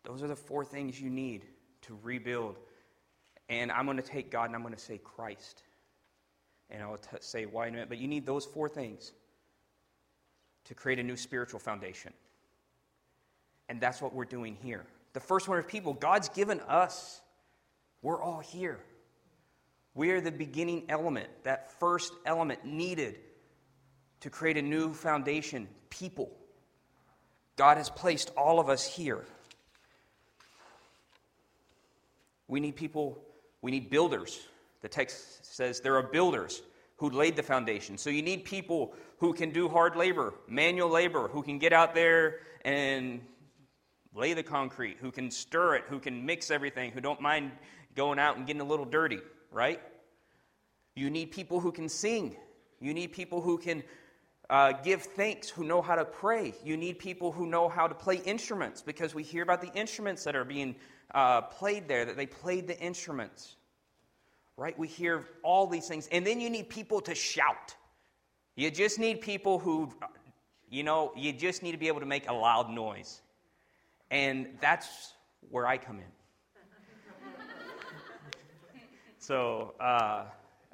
Those 0.04 0.22
are 0.22 0.28
the 0.28 0.36
four 0.36 0.64
things 0.64 1.00
you 1.00 1.08
need 1.08 1.46
to 1.82 1.98
rebuild. 2.02 2.58
And 3.48 3.72
I'm 3.72 3.86
going 3.86 3.96
to 3.96 4.02
take 4.02 4.30
God 4.30 4.46
and 4.46 4.54
I'm 4.54 4.62
going 4.62 4.74
to 4.74 4.80
say 4.80 4.98
Christ. 4.98 5.62
And 6.70 6.82
I'll 6.82 6.96
t- 6.96 7.16
say 7.20 7.46
why 7.46 7.66
in 7.66 7.74
a 7.74 7.76
minute. 7.76 7.88
But 7.88 7.98
you 7.98 8.08
need 8.08 8.26
those 8.26 8.44
four 8.44 8.68
things 8.68 9.12
to 10.64 10.74
create 10.74 10.98
a 10.98 11.02
new 11.02 11.16
spiritual 11.16 11.60
foundation. 11.60 12.12
And 13.68 13.80
that's 13.80 14.00
what 14.00 14.14
we're 14.14 14.24
doing 14.24 14.56
here. 14.62 14.84
The 15.12 15.20
first 15.20 15.48
one 15.48 15.58
of 15.58 15.68
people, 15.68 15.92
God's 15.92 16.28
given 16.28 16.60
us. 16.60 17.20
We're 18.02 18.20
all 18.20 18.40
here. 18.40 18.80
We 19.94 20.10
are 20.10 20.20
the 20.20 20.32
beginning 20.32 20.84
element, 20.88 21.28
that 21.44 21.72
first 21.78 22.12
element 22.26 22.64
needed 22.64 23.18
to 24.20 24.30
create 24.30 24.56
a 24.56 24.62
new 24.62 24.92
foundation, 24.92 25.68
people. 25.88 26.30
God 27.56 27.76
has 27.76 27.88
placed 27.90 28.30
all 28.36 28.58
of 28.58 28.68
us 28.68 28.84
here. 28.84 29.24
We 32.48 32.58
need 32.58 32.74
people, 32.74 33.22
we 33.62 33.70
need 33.70 33.88
builders. 33.88 34.40
The 34.84 34.90
text 34.90 35.46
says 35.46 35.80
there 35.80 35.96
are 35.96 36.02
builders 36.02 36.60
who 36.98 37.08
laid 37.08 37.36
the 37.36 37.42
foundation. 37.42 37.96
So 37.96 38.10
you 38.10 38.20
need 38.20 38.44
people 38.44 38.92
who 39.16 39.32
can 39.32 39.48
do 39.48 39.66
hard 39.66 39.96
labor, 39.96 40.34
manual 40.46 40.90
labor, 40.90 41.26
who 41.26 41.42
can 41.42 41.58
get 41.58 41.72
out 41.72 41.94
there 41.94 42.40
and 42.66 43.22
lay 44.14 44.34
the 44.34 44.42
concrete, 44.42 44.98
who 45.00 45.10
can 45.10 45.30
stir 45.30 45.76
it, 45.76 45.84
who 45.88 46.00
can 46.00 46.26
mix 46.26 46.50
everything, 46.50 46.90
who 46.90 47.00
don't 47.00 47.22
mind 47.22 47.52
going 47.96 48.18
out 48.18 48.36
and 48.36 48.46
getting 48.46 48.60
a 48.60 48.66
little 48.66 48.84
dirty, 48.84 49.20
right? 49.50 49.80
You 50.94 51.08
need 51.08 51.30
people 51.30 51.60
who 51.60 51.72
can 51.72 51.88
sing. 51.88 52.36
You 52.78 52.92
need 52.92 53.12
people 53.12 53.40
who 53.40 53.56
can 53.56 53.84
uh, 54.50 54.72
give 54.72 55.00
thanks, 55.00 55.48
who 55.48 55.64
know 55.64 55.80
how 55.80 55.94
to 55.94 56.04
pray. 56.04 56.52
You 56.62 56.76
need 56.76 56.98
people 56.98 57.32
who 57.32 57.46
know 57.46 57.70
how 57.70 57.88
to 57.88 57.94
play 57.94 58.16
instruments 58.16 58.82
because 58.82 59.14
we 59.14 59.22
hear 59.22 59.42
about 59.42 59.62
the 59.62 59.72
instruments 59.72 60.24
that 60.24 60.36
are 60.36 60.44
being 60.44 60.76
uh, 61.14 61.40
played 61.40 61.88
there, 61.88 62.04
that 62.04 62.18
they 62.18 62.26
played 62.26 62.66
the 62.66 62.78
instruments. 62.78 63.56
Right? 64.56 64.78
We 64.78 64.86
hear 64.86 65.26
all 65.42 65.66
these 65.66 65.88
things. 65.88 66.08
And 66.12 66.26
then 66.26 66.40
you 66.40 66.48
need 66.48 66.68
people 66.68 67.00
to 67.02 67.14
shout. 67.14 67.74
You 68.56 68.70
just 68.70 68.98
need 68.98 69.20
people 69.20 69.58
who, 69.58 69.92
you 70.70 70.84
know, 70.84 71.12
you 71.16 71.32
just 71.32 71.62
need 71.62 71.72
to 71.72 71.78
be 71.78 71.88
able 71.88 72.00
to 72.00 72.06
make 72.06 72.28
a 72.28 72.32
loud 72.32 72.70
noise. 72.70 73.20
And 74.10 74.46
that's 74.60 75.14
where 75.50 75.66
I 75.66 75.76
come 75.78 75.96
in. 75.96 76.04
so 79.18 79.74
uh, 79.80 80.24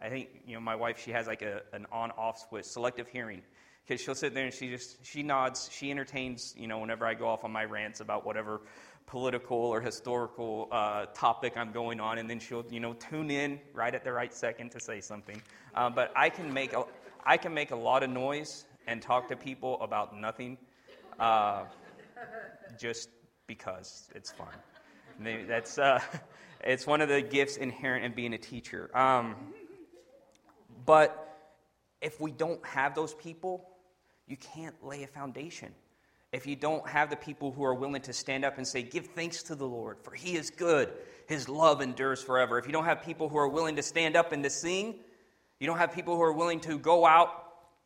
I 0.01 0.09
think 0.09 0.29
you 0.47 0.55
know 0.55 0.61
my 0.61 0.77
wife. 0.77 1.03
She 1.03 1.11
has 1.13 1.27
like 1.27 1.43
a, 1.43 1.63
an 1.73 1.87
on-off 1.93 2.49
switch, 2.49 2.65
selective 2.65 3.09
hearing, 3.09 3.43
because 3.87 4.01
she'll 4.01 4.15
sit 4.15 4.35
there 4.35 4.45
and 4.45 4.55
she 4.55 4.69
just 4.71 5.05
she 5.05 5.23
nods, 5.23 5.69
she 5.73 5.91
entertains. 5.91 6.55
You 6.57 6.67
know, 6.67 6.79
whenever 6.79 7.07
I 7.07 7.15
go 7.15 7.29
off 7.29 7.45
on 7.45 7.53
my 7.53 7.65
rants 7.65 8.01
about 8.01 8.25
whatever 8.25 8.61
political 9.07 9.57
or 9.57 9.81
historical 9.81 10.69
uh, 10.71 11.07
topic 11.15 11.57
I'm 11.57 11.73
going 11.73 12.01
on, 12.01 12.19
and 12.19 12.29
then 12.29 12.39
she'll 12.39 12.65
you 12.71 12.81
know 12.81 12.95
tune 12.95 13.31
in 13.31 13.61
right 13.75 13.95
at 13.95 14.05
the 14.05 14.13
right 14.13 14.33
second 14.33 14.71
to 14.73 14.81
say 14.81 15.01
something. 15.01 15.41
Uh, 15.75 15.91
but 15.91 16.13
I 16.17 16.31
can 16.31 16.53
make 16.53 16.73
a, 16.73 16.85
I 17.25 17.37
can 17.37 17.55
make 17.55 17.71
a 17.71 17.77
lot 17.77 18.03
of 18.03 18.11
noise 18.11 18.65
and 18.87 19.03
talk 19.03 19.29
to 19.29 19.37
people 19.37 19.81
about 19.83 20.17
nothing. 20.17 20.59
Uh, 21.19 21.65
just 22.79 23.11
because 23.47 24.09
it's 24.15 24.31
fun. 24.31 24.49
That's, 25.47 25.79
uh, 25.79 26.01
it's 26.65 26.87
one 26.87 27.01
of 27.01 27.09
the 27.09 27.21
gifts 27.21 27.57
inherent 27.57 28.05
in 28.05 28.13
being 28.13 28.33
a 28.33 28.39
teacher. 28.39 28.91
Um, 28.97 29.37
but 30.87 31.27
if 32.01 32.21
we 32.21 32.31
don't 32.31 32.65
have 32.65 32.95
those 32.95 33.15
people, 33.15 33.69
you 34.27 34.37
can't 34.37 34.75
lay 34.85 35.03
a 35.03 35.07
foundation. 35.07 35.75
If 36.33 36.47
you 36.47 36.55
don't 36.55 36.89
have 36.89 37.11
the 37.11 37.17
people 37.17 37.51
who 37.51 37.65
are 37.65 37.75
willing 37.75 38.03
to 38.03 38.13
stand 38.13 38.45
up 38.45 38.57
and 38.57 38.67
say, 38.67 38.83
Give 38.83 39.07
thanks 39.07 39.43
to 39.45 39.55
the 39.55 39.67
Lord, 39.67 39.99
for 40.03 40.13
he 40.13 40.37
is 40.37 40.51
good, 40.51 40.93
his 41.27 41.49
love 41.49 41.81
endures 41.81 42.23
forever. 42.23 42.59
If 42.59 42.67
you 42.67 42.73
don't 42.73 42.85
have 42.85 43.03
people 43.03 43.29
who 43.29 43.39
are 43.39 43.49
willing 43.49 43.77
to 43.77 43.83
stand 43.83 44.17
up 44.17 44.33
and 44.33 44.43
to 44.45 44.51
sing, 44.51 44.95
you 45.59 45.67
don't 45.67 45.79
have 45.79 45.93
people 45.93 46.17
who 46.17 46.23
are 46.23 46.33
willing 46.33 46.61
to 46.61 46.79
go 46.79 47.05
out, 47.05 47.29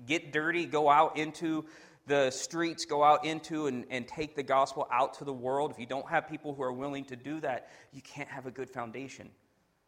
get 0.07 0.33
dirty, 0.33 0.67
go 0.67 0.91
out 0.91 1.17
into 1.17 1.65
the 2.07 2.31
streets, 2.31 2.85
go 2.85 3.03
out 3.03 3.25
into 3.25 3.67
and, 3.67 3.87
and 3.91 4.07
take 4.07 4.37
the 4.37 4.43
gospel 4.43 4.87
out 4.93 5.15
to 5.15 5.25
the 5.25 5.33
world, 5.33 5.71
if 5.71 5.79
you 5.79 5.87
don't 5.87 6.09
have 6.09 6.29
people 6.29 6.55
who 6.55 6.63
are 6.63 6.73
willing 6.73 7.05
to 7.07 7.17
do 7.17 7.41
that, 7.41 7.69
you 7.93 8.03
can't 8.03 8.29
have 8.29 8.47
a 8.47 8.51
good 8.51 8.69
foundation. 8.69 9.31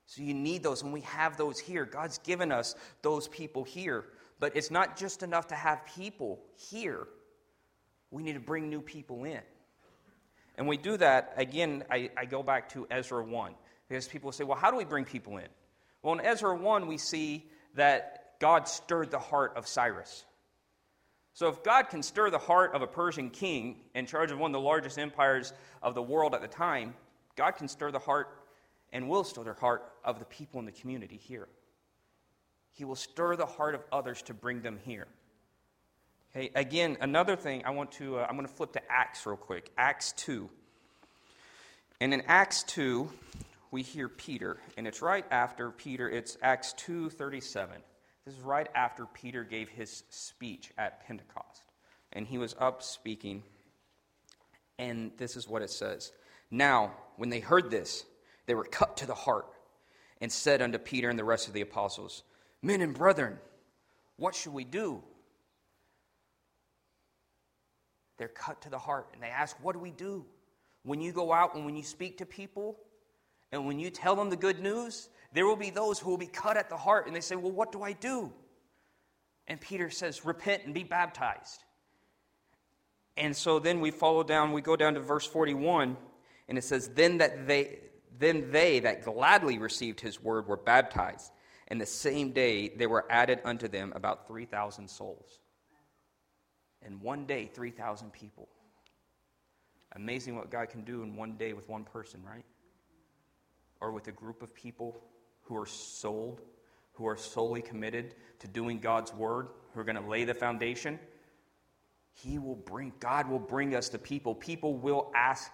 So 0.06 0.22
you 0.22 0.34
need 0.34 0.62
those, 0.62 0.82
and 0.82 0.92
we 0.92 1.00
have 1.02 1.36
those 1.36 1.58
here. 1.58 1.84
God's 1.84 2.18
given 2.18 2.52
us 2.52 2.74
those 3.02 3.28
people 3.28 3.64
here. 3.64 4.04
But 4.38 4.56
it's 4.56 4.70
not 4.70 4.96
just 4.96 5.22
enough 5.22 5.48
to 5.48 5.54
have 5.54 5.84
people 5.86 6.40
here, 6.70 7.08
we 8.16 8.22
need 8.22 8.32
to 8.32 8.40
bring 8.40 8.70
new 8.70 8.80
people 8.80 9.24
in. 9.24 9.42
And 10.56 10.66
we 10.66 10.78
do 10.78 10.96
that, 10.96 11.34
again, 11.36 11.84
I, 11.90 12.08
I 12.16 12.24
go 12.24 12.42
back 12.42 12.70
to 12.70 12.86
Ezra 12.90 13.22
1, 13.22 13.52
because 13.86 14.08
people 14.08 14.32
say, 14.32 14.42
well, 14.42 14.56
how 14.56 14.70
do 14.70 14.78
we 14.78 14.86
bring 14.86 15.04
people 15.04 15.36
in? 15.36 15.48
Well, 16.02 16.14
in 16.14 16.24
Ezra 16.24 16.56
1, 16.56 16.86
we 16.86 16.96
see 16.96 17.44
that 17.74 18.38
God 18.40 18.68
stirred 18.68 19.10
the 19.10 19.18
heart 19.18 19.52
of 19.54 19.66
Cyrus. 19.66 20.24
So, 21.34 21.48
if 21.48 21.62
God 21.62 21.90
can 21.90 22.02
stir 22.02 22.30
the 22.30 22.38
heart 22.38 22.74
of 22.74 22.80
a 22.80 22.86
Persian 22.86 23.28
king 23.28 23.80
in 23.94 24.06
charge 24.06 24.30
of 24.30 24.38
one 24.38 24.50
of 24.50 24.54
the 24.54 24.66
largest 24.66 24.98
empires 24.98 25.52
of 25.82 25.94
the 25.94 26.00
world 26.00 26.34
at 26.34 26.40
the 26.40 26.48
time, 26.48 26.94
God 27.36 27.50
can 27.50 27.68
stir 27.68 27.90
the 27.90 27.98
heart 27.98 28.28
and 28.94 29.10
will 29.10 29.24
stir 29.24 29.44
the 29.44 29.52
heart 29.52 29.92
of 30.02 30.20
the 30.20 30.24
people 30.24 30.58
in 30.58 30.64
the 30.64 30.72
community 30.72 31.18
here. 31.18 31.48
He 32.72 32.86
will 32.86 32.96
stir 32.96 33.36
the 33.36 33.44
heart 33.44 33.74
of 33.74 33.82
others 33.92 34.22
to 34.22 34.32
bring 34.32 34.62
them 34.62 34.78
here. 34.86 35.06
Okay, 36.36 36.50
again, 36.54 36.98
another 37.00 37.34
thing 37.34 37.62
I 37.64 37.70
want 37.70 37.92
to, 37.92 38.18
uh, 38.18 38.26
I'm 38.28 38.36
going 38.36 38.46
to 38.46 38.52
flip 38.52 38.72
to 38.72 38.92
Acts 38.92 39.24
real 39.24 39.38
quick. 39.38 39.70
Acts 39.78 40.12
2. 40.18 40.50
And 42.02 42.12
in 42.12 42.20
Acts 42.26 42.62
2, 42.64 43.10
we 43.70 43.80
hear 43.80 44.10
Peter, 44.10 44.58
and 44.76 44.86
it's 44.86 45.00
right 45.00 45.24
after 45.30 45.70
Peter, 45.70 46.10
it's 46.10 46.36
Acts 46.42 46.74
2:37. 46.74 47.80
This 48.26 48.34
is 48.34 48.40
right 48.40 48.68
after 48.74 49.06
Peter 49.06 49.44
gave 49.44 49.70
his 49.70 50.02
speech 50.10 50.72
at 50.76 51.06
Pentecost. 51.06 51.62
And 52.12 52.26
he 52.26 52.36
was 52.36 52.54
up 52.58 52.82
speaking. 52.82 53.42
And 54.78 55.12
this 55.16 55.36
is 55.36 55.48
what 55.48 55.62
it 55.62 55.70
says 55.70 56.12
Now, 56.50 56.92
when 57.16 57.30
they 57.30 57.40
heard 57.40 57.70
this, 57.70 58.04
they 58.44 58.54
were 58.54 58.64
cut 58.64 58.98
to 58.98 59.06
the 59.06 59.14
heart 59.14 59.46
and 60.20 60.30
said 60.30 60.60
unto 60.60 60.76
Peter 60.76 61.08
and 61.08 61.18
the 61.18 61.24
rest 61.24 61.48
of 61.48 61.54
the 61.54 61.62
apostles, 61.62 62.24
Men 62.60 62.82
and 62.82 62.92
brethren, 62.92 63.38
what 64.18 64.34
should 64.34 64.52
we 64.52 64.64
do? 64.64 65.02
They're 68.18 68.28
cut 68.28 68.60
to 68.62 68.70
the 68.70 68.78
heart 68.78 69.08
and 69.12 69.22
they 69.22 69.28
ask, 69.28 69.56
What 69.62 69.72
do 69.72 69.78
we 69.78 69.90
do? 69.90 70.24
When 70.82 71.00
you 71.00 71.12
go 71.12 71.32
out 71.32 71.54
and 71.54 71.64
when 71.64 71.76
you 71.76 71.82
speak 71.82 72.18
to 72.18 72.26
people 72.26 72.78
and 73.52 73.66
when 73.66 73.78
you 73.78 73.90
tell 73.90 74.16
them 74.16 74.30
the 74.30 74.36
good 74.36 74.60
news, 74.60 75.08
there 75.32 75.46
will 75.46 75.56
be 75.56 75.70
those 75.70 75.98
who 75.98 76.10
will 76.10 76.18
be 76.18 76.26
cut 76.26 76.56
at 76.56 76.68
the 76.68 76.76
heart 76.76 77.06
and 77.06 77.14
they 77.14 77.20
say, 77.20 77.36
Well, 77.36 77.52
what 77.52 77.72
do 77.72 77.82
I 77.82 77.92
do? 77.92 78.32
And 79.48 79.60
Peter 79.60 79.90
says, 79.90 80.24
Repent 80.24 80.64
and 80.64 80.74
be 80.74 80.84
baptized. 80.84 81.62
And 83.16 83.34
so 83.34 83.58
then 83.58 83.80
we 83.80 83.90
follow 83.90 84.22
down, 84.22 84.52
we 84.52 84.60
go 84.60 84.76
down 84.76 84.94
to 84.94 85.00
verse 85.00 85.26
41, 85.26 85.96
and 86.48 86.58
it 86.58 86.64
says, 86.64 86.88
Then 86.88 87.18
that 87.18 87.46
they 87.46 87.78
then 88.18 88.50
they 88.50 88.80
that 88.80 89.04
gladly 89.04 89.58
received 89.58 90.00
his 90.00 90.22
word 90.22 90.46
were 90.46 90.56
baptized, 90.56 91.32
and 91.68 91.80
the 91.80 91.86
same 91.86 92.32
day 92.32 92.68
there 92.68 92.88
were 92.88 93.04
added 93.10 93.40
unto 93.44 93.68
them 93.68 93.92
about 93.94 94.26
3,000 94.26 94.88
souls. 94.88 95.40
In 96.86 97.00
one 97.00 97.26
day, 97.26 97.50
3,000 97.52 98.12
people. 98.12 98.48
Amazing 99.96 100.36
what 100.36 100.50
God 100.50 100.68
can 100.68 100.82
do 100.82 101.02
in 101.02 101.16
one 101.16 101.36
day 101.36 101.52
with 101.52 101.68
one 101.68 101.84
person, 101.84 102.22
right? 102.24 102.44
Or 103.80 103.92
with 103.92 104.08
a 104.08 104.12
group 104.12 104.42
of 104.42 104.54
people 104.54 105.02
who 105.42 105.56
are 105.56 105.66
sold, 105.66 106.42
who 106.92 107.06
are 107.06 107.16
solely 107.16 107.62
committed 107.62 108.14
to 108.40 108.48
doing 108.48 108.78
God's 108.78 109.12
word, 109.12 109.48
who 109.72 109.80
are 109.80 109.84
going 109.84 109.96
to 109.96 110.08
lay 110.08 110.24
the 110.24 110.34
foundation, 110.34 110.98
he 112.12 112.38
will 112.38 112.56
bring, 112.56 112.92
God 112.98 113.28
will 113.28 113.38
bring 113.38 113.74
us 113.74 113.88
the 113.88 113.98
people. 113.98 114.34
People 114.34 114.74
will 114.74 115.10
ask, 115.14 115.50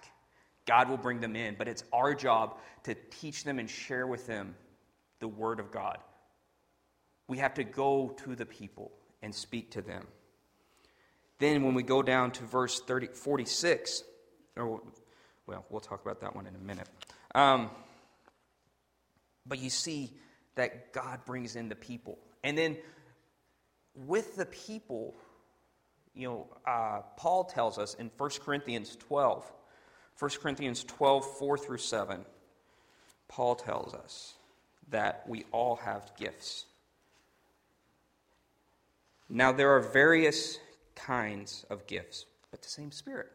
God 0.65 0.89
will 0.89 0.97
bring 0.97 1.19
them 1.19 1.35
in. 1.35 1.55
But 1.57 1.67
it's 1.67 1.83
our 1.91 2.13
job 2.13 2.57
to 2.83 2.95
teach 3.11 3.43
them 3.43 3.59
and 3.59 3.69
share 3.69 4.07
with 4.07 4.27
them 4.27 4.55
the 5.19 5.27
Word 5.27 5.59
of 5.59 5.71
God. 5.71 5.97
We 7.27 7.37
have 7.37 7.53
to 7.55 7.63
go 7.63 8.15
to 8.23 8.35
the 8.35 8.45
people 8.45 8.91
and 9.21 9.33
speak 9.33 9.71
to 9.71 9.81
them. 9.81 10.05
Then, 11.43 11.61
when 11.61 11.73
we 11.73 11.83
go 11.83 12.01
down 12.01 12.31
to 12.31 12.43
verse 12.45 12.79
30, 12.79 13.07
46, 13.07 14.05
or, 14.55 14.81
well, 15.45 15.65
we'll 15.69 15.81
talk 15.81 16.01
about 16.01 16.21
that 16.21 16.33
one 16.33 16.47
in 16.47 16.55
a 16.55 16.57
minute. 16.57 16.87
Um, 17.35 17.69
but 19.45 19.59
you 19.59 19.69
see 19.69 20.13
that 20.55 20.93
God 20.93 21.19
brings 21.25 21.57
in 21.57 21.67
the 21.67 21.75
people. 21.75 22.17
And 22.45 22.57
then 22.57 22.77
with 23.93 24.37
the 24.37 24.45
people, 24.45 25.15
you 26.15 26.29
know, 26.29 26.47
uh, 26.65 27.01
Paul 27.17 27.43
tells 27.43 27.77
us 27.77 27.95
in 27.95 28.09
1 28.17 28.29
Corinthians 28.45 28.95
12, 28.95 29.43
1 30.17 30.31
Corinthians 30.41 30.85
12, 30.85 31.25
4 31.39 31.57
through 31.57 31.77
7, 31.77 32.23
Paul 33.27 33.55
tells 33.55 33.93
us 33.93 34.35
that 34.91 35.25
we 35.27 35.43
all 35.51 35.75
have 35.75 36.09
gifts. 36.17 36.63
Now, 39.27 39.51
there 39.51 39.71
are 39.75 39.81
various 39.81 40.57
kinds 40.95 41.65
of 41.69 41.87
gifts, 41.87 42.25
but 42.51 42.61
the 42.61 42.69
same 42.69 42.91
Spirit. 42.91 43.31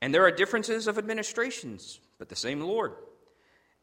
And 0.00 0.14
there 0.14 0.24
are 0.24 0.30
differences 0.30 0.86
of 0.86 0.98
administrations, 0.98 2.00
but 2.18 2.28
the 2.28 2.36
same 2.36 2.60
Lord. 2.60 2.92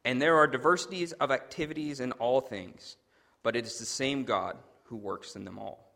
And 0.03 0.21
there 0.21 0.37
are 0.37 0.47
diversities 0.47 1.11
of 1.13 1.31
activities 1.31 1.99
in 1.99 2.11
all 2.13 2.41
things, 2.41 2.95
but 3.43 3.55
it 3.55 3.65
is 3.65 3.77
the 3.77 3.85
same 3.85 4.23
God 4.23 4.57
who 4.83 4.95
works 4.95 5.35
in 5.35 5.45
them 5.45 5.59
all. 5.59 5.91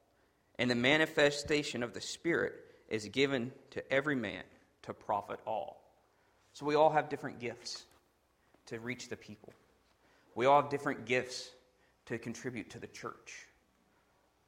And 0.57 0.69
the 0.69 0.75
manifestation 0.75 1.83
of 1.83 1.93
the 1.93 2.01
Spirit 2.01 2.53
is 2.89 3.07
given 3.07 3.51
to 3.71 3.93
every 3.93 4.15
man 4.15 4.43
to 4.83 4.93
profit 4.93 5.39
all. 5.45 5.81
So 6.53 6.65
we 6.65 6.75
all 6.75 6.89
have 6.89 7.09
different 7.09 7.39
gifts 7.39 7.85
to 8.65 8.79
reach 8.79 9.09
the 9.09 9.15
people. 9.15 9.53
We 10.35 10.45
all 10.45 10.61
have 10.61 10.71
different 10.71 11.05
gifts 11.05 11.49
to 12.07 12.17
contribute 12.17 12.71
to 12.71 12.79
the 12.79 12.87
church. 12.87 13.47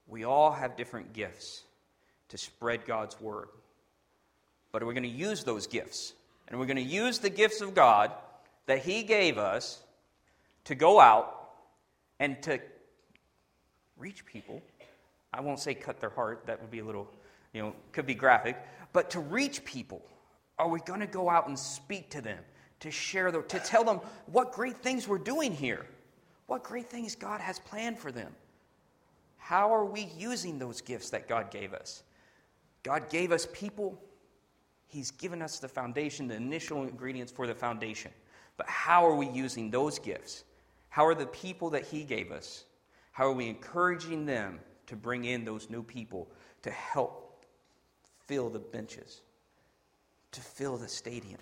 We 0.08 0.26
all 0.26 0.52
have 0.52 0.76
different 0.76 1.14
gifts 1.14 1.64
to 2.32 2.38
spread 2.38 2.86
God's 2.86 3.20
word. 3.20 3.50
But 4.72 4.84
we're 4.84 4.94
going 4.94 5.04
to 5.04 5.10
use 5.10 5.44
those 5.44 5.68
gifts. 5.68 6.14
And 6.48 6.60
we're 6.60 6.66
going 6.66 6.78
to 6.78 6.82
use 6.82 7.20
the 7.20 7.30
gifts 7.30 7.62
of 7.62 7.76
God 7.76 8.12
that 8.66 8.80
He 8.80 9.04
gave 9.04 9.38
us 9.38 9.82
to 10.66 10.76
go 10.76 11.00
out 11.00 11.50
and 12.20 12.42
to 12.44 12.60
reach 13.98 14.26
people. 14.26 14.62
I 15.34 15.42
won't 15.42 15.60
say 15.60 15.74
cut 15.74 16.00
their 16.00 16.10
heart, 16.10 16.44
that 16.46 16.62
would 16.62 16.72
be 16.72 16.80
a 16.80 16.86
little, 16.86 17.10
you 17.54 17.62
know, 17.62 17.74
could 17.92 18.06
be 18.06 18.16
graphic, 18.16 18.58
but 18.94 19.10
to 19.12 19.20
reach 19.20 19.64
people. 19.64 20.02
Are 20.58 20.68
we 20.68 20.80
going 20.82 21.00
to 21.00 21.08
go 21.08 21.30
out 21.30 21.48
and 21.48 21.58
speak 21.58 22.10
to 22.12 22.22
them, 22.22 22.40
to 22.82 22.92
share, 22.92 23.32
the, 23.32 23.42
to 23.42 23.60
tell 23.60 23.84
them 23.84 24.00
what 24.28 24.54
great 24.54 24.78
things 24.78 25.08
we're 25.08 25.18
doing 25.18 25.54
here, 25.54 25.86
what 26.48 26.64
great 26.64 26.90
things 26.90 27.16
God 27.16 27.42
has 27.42 27.60
planned 27.60 27.98
for 27.98 28.12
them? 28.12 28.32
How 29.38 29.74
are 29.74 29.86
we 29.86 30.10
using 30.18 30.60
those 30.60 30.82
gifts 30.82 31.10
that 31.10 31.28
God 31.28 31.50
gave 31.50 31.74
us? 31.74 32.04
God 32.84 33.10
gave 33.10 33.32
us 33.32 33.48
people. 33.54 34.02
He's 34.88 35.12
given 35.12 35.42
us 35.42 35.60
the 35.60 35.68
foundation, 35.68 36.28
the 36.28 36.36
initial 36.36 36.84
ingredients 36.84 37.32
for 37.32 37.48
the 37.48 37.56
foundation. 37.56 38.12
But 38.58 38.68
how 38.68 39.06
are 39.06 39.16
we 39.16 39.28
using 39.28 39.72
those 39.72 40.00
gifts? 40.00 40.44
How 40.90 41.06
are 41.06 41.16
the 41.16 41.26
people 41.26 41.70
that 41.72 41.86
He 41.86 42.04
gave 42.04 42.32
us? 42.32 42.66
How 43.12 43.26
are 43.26 43.34
we 43.34 43.48
encouraging 43.48 44.26
them 44.26 44.60
to 44.88 44.96
bring 44.96 45.26
in 45.26 45.46
those 45.46 45.70
new 45.70 45.84
people 45.84 46.28
to 46.64 46.72
help 46.72 47.46
fill 48.28 48.50
the 48.50 48.60
benches, 48.60 49.22
to 50.32 50.42
fill 50.42 50.78
the 50.78 50.88
stadium? 50.88 51.40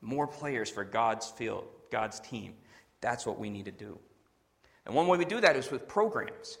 More 0.00 0.26
players 0.26 0.70
for 0.70 0.84
God's 0.84 1.28
field, 1.28 1.64
God's 1.90 2.20
team. 2.20 2.54
That's 3.00 3.26
what 3.26 3.38
we 3.38 3.50
need 3.50 3.66
to 3.66 3.72
do. 3.72 3.98
And 4.86 4.94
one 4.94 5.06
way 5.06 5.18
we 5.18 5.24
do 5.24 5.40
that 5.40 5.56
is 5.56 5.70
with 5.70 5.86
programs. 5.86 6.58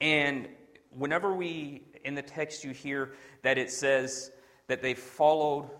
And 0.00 0.48
whenever 0.90 1.32
we, 1.32 1.82
in 2.04 2.14
the 2.14 2.22
text, 2.22 2.64
you 2.64 2.72
hear 2.72 3.12
that 3.42 3.58
it 3.58 3.70
says 3.70 4.30
that 4.66 4.82
they 4.82 4.94
followed 4.94 5.70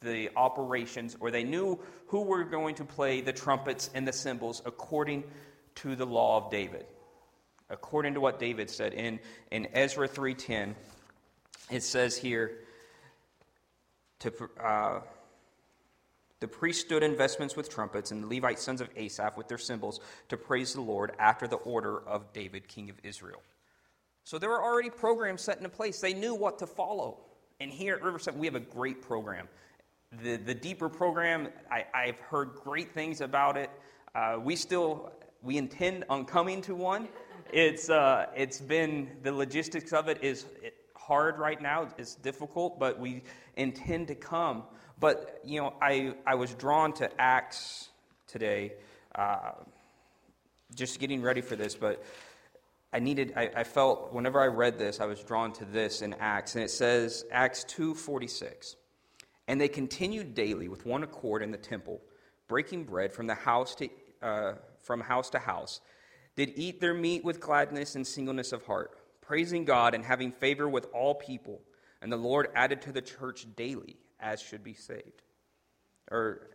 the 0.00 0.30
operations 0.36 1.16
or 1.20 1.30
they 1.30 1.44
knew 1.44 1.78
who 2.08 2.22
were 2.22 2.44
going 2.44 2.74
to 2.76 2.84
play 2.84 3.20
the 3.20 3.32
trumpets 3.32 3.90
and 3.94 4.06
the 4.06 4.12
cymbals 4.12 4.62
according 4.66 5.24
to 5.76 5.96
the 5.96 6.06
law 6.06 6.36
of 6.44 6.50
David. 6.50 6.84
According 7.70 8.14
to 8.14 8.20
what 8.20 8.38
David 8.38 8.68
said 8.68 8.92
in, 8.92 9.18
in 9.50 9.68
Ezra 9.72 10.08
3.10, 10.08 10.74
it 11.70 11.82
says 11.82 12.16
here, 12.16 12.58
to, 14.18 14.32
uh, 14.62 15.00
the 16.40 16.48
priests 16.48 16.84
stood 16.84 17.02
in 17.02 17.16
vestments 17.16 17.56
with 17.56 17.70
trumpets, 17.70 18.10
and 18.10 18.24
the 18.24 18.26
Levite 18.26 18.58
sons 18.58 18.80
of 18.80 18.90
Asaph 18.96 19.36
with 19.36 19.48
their 19.48 19.58
cymbals 19.58 20.00
to 20.28 20.36
praise 20.36 20.74
the 20.74 20.80
Lord 20.80 21.12
after 21.18 21.46
the 21.46 21.56
order 21.56 22.00
of 22.00 22.32
David, 22.32 22.68
king 22.68 22.90
of 22.90 22.96
Israel. 23.04 23.40
So 24.24 24.38
there 24.38 24.50
were 24.50 24.62
already 24.62 24.90
programs 24.90 25.42
set 25.42 25.56
into 25.56 25.68
place. 25.68 26.00
They 26.00 26.14
knew 26.14 26.34
what 26.34 26.58
to 26.60 26.66
follow. 26.66 27.18
And 27.60 27.70
here 27.70 27.94
at 27.94 28.02
Riverside, 28.02 28.36
we 28.36 28.46
have 28.46 28.54
a 28.54 28.60
great 28.60 29.02
program. 29.02 29.48
The, 30.22 30.36
the 30.36 30.54
deeper 30.54 30.88
program, 30.88 31.48
I, 31.70 31.86
I've 31.94 32.20
heard 32.20 32.54
great 32.54 32.92
things 32.92 33.20
about 33.20 33.56
it. 33.56 33.70
Uh, 34.14 34.38
we 34.42 34.56
still 34.56 35.10
we 35.42 35.56
intend 35.56 36.04
on 36.08 36.24
coming 36.24 36.60
to 36.62 36.74
one. 36.74 37.08
It's 37.52 37.90
uh, 37.90 38.26
it's 38.36 38.60
been 38.60 39.10
the 39.22 39.32
logistics 39.32 39.92
of 39.92 40.08
it 40.08 40.22
is 40.22 40.46
hard 40.94 41.38
right 41.38 41.60
now. 41.60 41.88
It's 41.98 42.14
difficult, 42.14 42.78
but 42.78 42.98
we 42.98 43.22
intend 43.56 44.08
to 44.08 44.14
come. 44.14 44.64
But 45.00 45.40
you 45.44 45.60
know, 45.60 45.74
I 45.80 46.14
I 46.26 46.34
was 46.36 46.54
drawn 46.54 46.92
to 46.94 47.10
Acts 47.20 47.88
today, 48.26 48.74
uh, 49.14 49.52
just 50.74 51.00
getting 51.00 51.22
ready 51.22 51.40
for 51.40 51.56
this, 51.56 51.74
but 51.74 52.04
I 52.92 52.98
needed, 52.98 53.32
I, 53.36 53.50
I, 53.56 53.64
felt 53.64 54.12
whenever 54.12 54.40
I 54.40 54.46
read 54.46 54.78
this, 54.78 55.00
I 55.00 55.06
was 55.06 55.22
drawn 55.22 55.52
to 55.54 55.64
this 55.64 56.02
in 56.02 56.14
Acts. 56.14 56.54
And 56.54 56.64
it 56.64 56.70
says, 56.70 57.24
Acts 57.32 57.64
2.46, 57.64 58.76
And 59.48 59.60
they 59.60 59.68
continued 59.68 60.34
daily 60.34 60.68
with 60.68 60.84
one 60.84 61.02
accord 61.02 61.42
in 61.42 61.50
the 61.50 61.56
temple, 61.56 62.02
breaking 62.48 62.84
bread 62.84 63.12
from 63.12 63.26
the 63.26 63.34
house 63.34 63.74
to, 63.76 63.88
uh, 64.20 64.52
from 64.82 65.00
house 65.00 65.30
to 65.30 65.38
house, 65.38 65.80
did 66.36 66.52
eat 66.56 66.80
their 66.80 66.92
meat 66.92 67.24
with 67.24 67.40
gladness 67.40 67.94
and 67.94 68.06
singleness 68.06 68.52
of 68.52 68.64
heart, 68.66 68.98
praising 69.22 69.64
God 69.64 69.94
and 69.94 70.04
having 70.04 70.30
favor 70.30 70.68
with 70.68 70.86
all 70.92 71.14
people. 71.14 71.62
And 72.02 72.12
the 72.12 72.16
Lord 72.16 72.48
added 72.54 72.82
to 72.82 72.92
the 72.92 73.02
church 73.02 73.46
daily 73.56 73.96
as 74.20 74.40
should 74.40 74.62
be 74.62 74.74
saved. 74.74 75.22
Or 76.10 76.50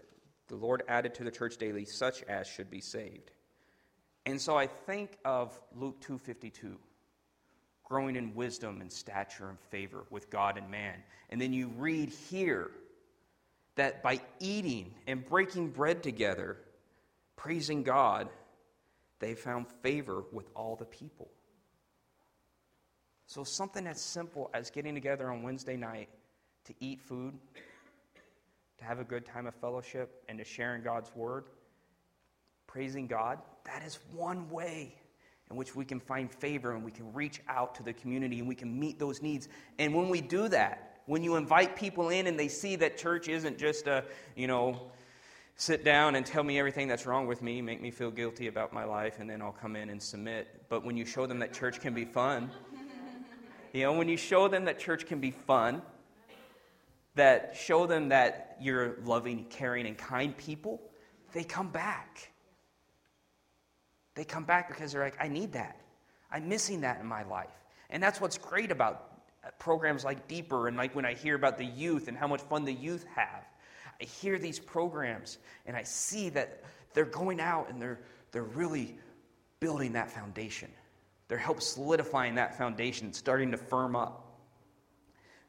the 0.48 0.56
Lord 0.56 0.84
added 0.88 1.16
to 1.16 1.24
the 1.24 1.32
church 1.32 1.58
daily 1.58 1.86
such 1.86 2.22
as 2.24 2.48
should 2.48 2.70
be 2.70 2.82
saved. 2.82 3.32
And 4.28 4.42
so 4.42 4.58
I 4.58 4.68
think 4.68 5.18
of 5.24 5.58
Luke 5.74 6.02
2:52, 6.02 6.78
growing 7.86 8.18
in 8.18 8.36
wisdom 8.36 8.82
and 8.82 8.92
stature 8.92 9.48
and 9.48 9.58
favor 9.58 10.06
with 10.10 10.30
God 10.30 10.58
and 10.58 10.70
man. 10.70 11.02
And 11.30 11.40
then 11.40 11.54
you 11.54 11.70
read 11.70 12.10
here 12.10 12.70
that 13.76 14.04
by 14.04 14.20
eating 14.42 14.94
and 15.08 15.26
breaking 15.26 15.70
bread 15.72 16.04
together, 16.04 16.58
praising 17.38 17.84
God, 17.84 18.30
they 19.20 19.34
found 19.34 19.66
favor 19.82 20.26
with 20.34 20.50
all 20.54 20.76
the 20.76 20.86
people. 20.86 21.32
So 23.28 23.46
something 23.46 23.88
as 23.88 24.02
simple 24.02 24.50
as 24.54 24.70
getting 24.72 24.94
together 24.94 25.32
on 25.32 25.42
Wednesday 25.42 25.78
night 25.78 26.10
to 26.66 26.74
eat 26.82 27.00
food, 27.00 27.40
to 28.80 28.84
have 28.84 29.00
a 29.00 29.06
good 29.06 29.26
time 29.26 29.48
of 29.48 29.56
fellowship, 29.56 30.22
and 30.28 30.38
to 30.38 30.44
share 30.44 30.76
in 30.76 30.84
God's 30.84 31.16
word, 31.16 31.46
praising 32.78 33.08
God, 33.08 33.40
that 33.64 33.82
is 33.82 33.98
one 34.14 34.48
way 34.52 34.94
in 35.50 35.56
which 35.58 35.76
we 35.76 35.84
can 35.84 36.00
find 36.00 36.32
favor 36.32 36.76
and 36.76 36.86
we 36.86 36.92
can 36.92 37.12
reach 37.12 37.42
out 37.48 37.74
to 37.74 37.82
the 37.82 37.92
community 37.92 38.38
and 38.38 38.48
we 38.48 38.54
can 38.54 38.80
meet 38.80 39.00
those 39.00 39.20
needs. 39.20 39.50
And 39.80 39.96
when 39.96 40.10
we 40.10 40.22
do 40.22 40.48
that, 40.50 41.02
when 41.08 41.24
you 41.24 41.38
invite 41.38 41.76
people 41.76 42.10
in 42.10 42.28
and 42.28 42.40
they 42.40 42.48
see 42.48 42.76
that 42.76 42.96
church 42.96 43.30
isn't 43.30 43.58
just 43.58 43.88
a, 43.88 44.04
you 44.36 44.46
know, 44.46 44.80
sit 45.56 45.84
down 45.84 46.14
and 46.14 46.24
tell 46.24 46.44
me 46.44 46.60
everything 46.60 46.88
that's 46.88 47.08
wrong 47.08 47.26
with 47.26 47.42
me, 47.42 47.64
make 47.64 47.82
me 47.82 47.90
feel 47.90 48.12
guilty 48.12 48.46
about 48.46 48.74
my 48.74 48.84
life, 48.84 49.18
and 49.20 49.28
then 49.28 49.42
I'll 49.42 49.52
come 49.52 49.76
in 49.76 49.90
and 49.90 50.00
submit. 50.00 50.62
But 50.70 50.86
when 50.86 50.96
you 50.96 51.04
show 51.04 51.26
them 51.26 51.40
that 51.40 51.54
church 51.54 51.82
can 51.82 51.96
be 51.96 52.06
fun, 52.06 52.52
you 53.74 53.86
know, 53.86 53.94
when 53.94 54.08
you 54.08 54.18
show 54.18 54.48
them 54.48 54.66
that 54.66 54.78
church 54.78 55.08
can 55.08 55.20
be 55.20 55.32
fun, 55.32 55.82
that 57.16 57.56
show 57.60 57.88
them 57.88 58.10
that 58.10 58.56
you're 58.62 58.98
loving, 59.04 59.46
caring, 59.46 59.88
and 59.88 59.98
kind 59.98 60.38
people, 60.38 60.80
they 61.34 61.44
come 61.44 61.70
back. 61.70 62.30
They 64.18 64.26
come 64.26 64.46
back 64.46 64.68
because 64.68 64.92
they're 64.92 65.04
like, 65.04 65.16
I 65.20 65.28
need 65.28 65.54
that. 65.54 65.80
I'm 66.32 66.50
missing 66.50 66.82
that 66.82 67.00
in 67.00 67.06
my 67.06 67.22
life. 67.24 67.54
And 67.92 68.02
that's 68.02 68.20
what's 68.20 68.38
great 68.38 68.72
about 68.72 69.12
uh, 69.46 69.50
programs 69.60 70.04
like 70.04 70.28
Deeper 70.28 70.68
and 70.68 70.76
like 70.76 70.96
when 70.96 71.06
I 71.06 71.14
hear 71.14 71.36
about 71.36 71.60
the 71.60 71.66
youth 71.66 72.08
and 72.08 72.18
how 72.18 72.28
much 72.28 72.42
fun 72.42 72.66
the 72.66 72.74
youth 72.74 73.06
have. 73.16 73.46
I 74.02 74.06
hear 74.06 74.40
these 74.40 74.60
programs 74.60 75.38
and 75.68 75.78
I 75.78 75.84
see 75.84 76.30
that 76.30 76.64
they're 76.96 77.06
going 77.06 77.40
out 77.40 77.70
and 77.70 77.80
they're, 77.80 78.00
they're 78.32 78.42
really 78.42 78.98
building 79.60 79.94
that 79.94 80.10
foundation. 80.10 80.72
They're 81.28 81.38
help 81.38 81.62
solidifying 81.62 82.34
that 82.36 82.58
foundation, 82.58 83.14
starting 83.14 83.52
to 83.52 83.58
firm 83.58 83.96
up. 83.96 84.24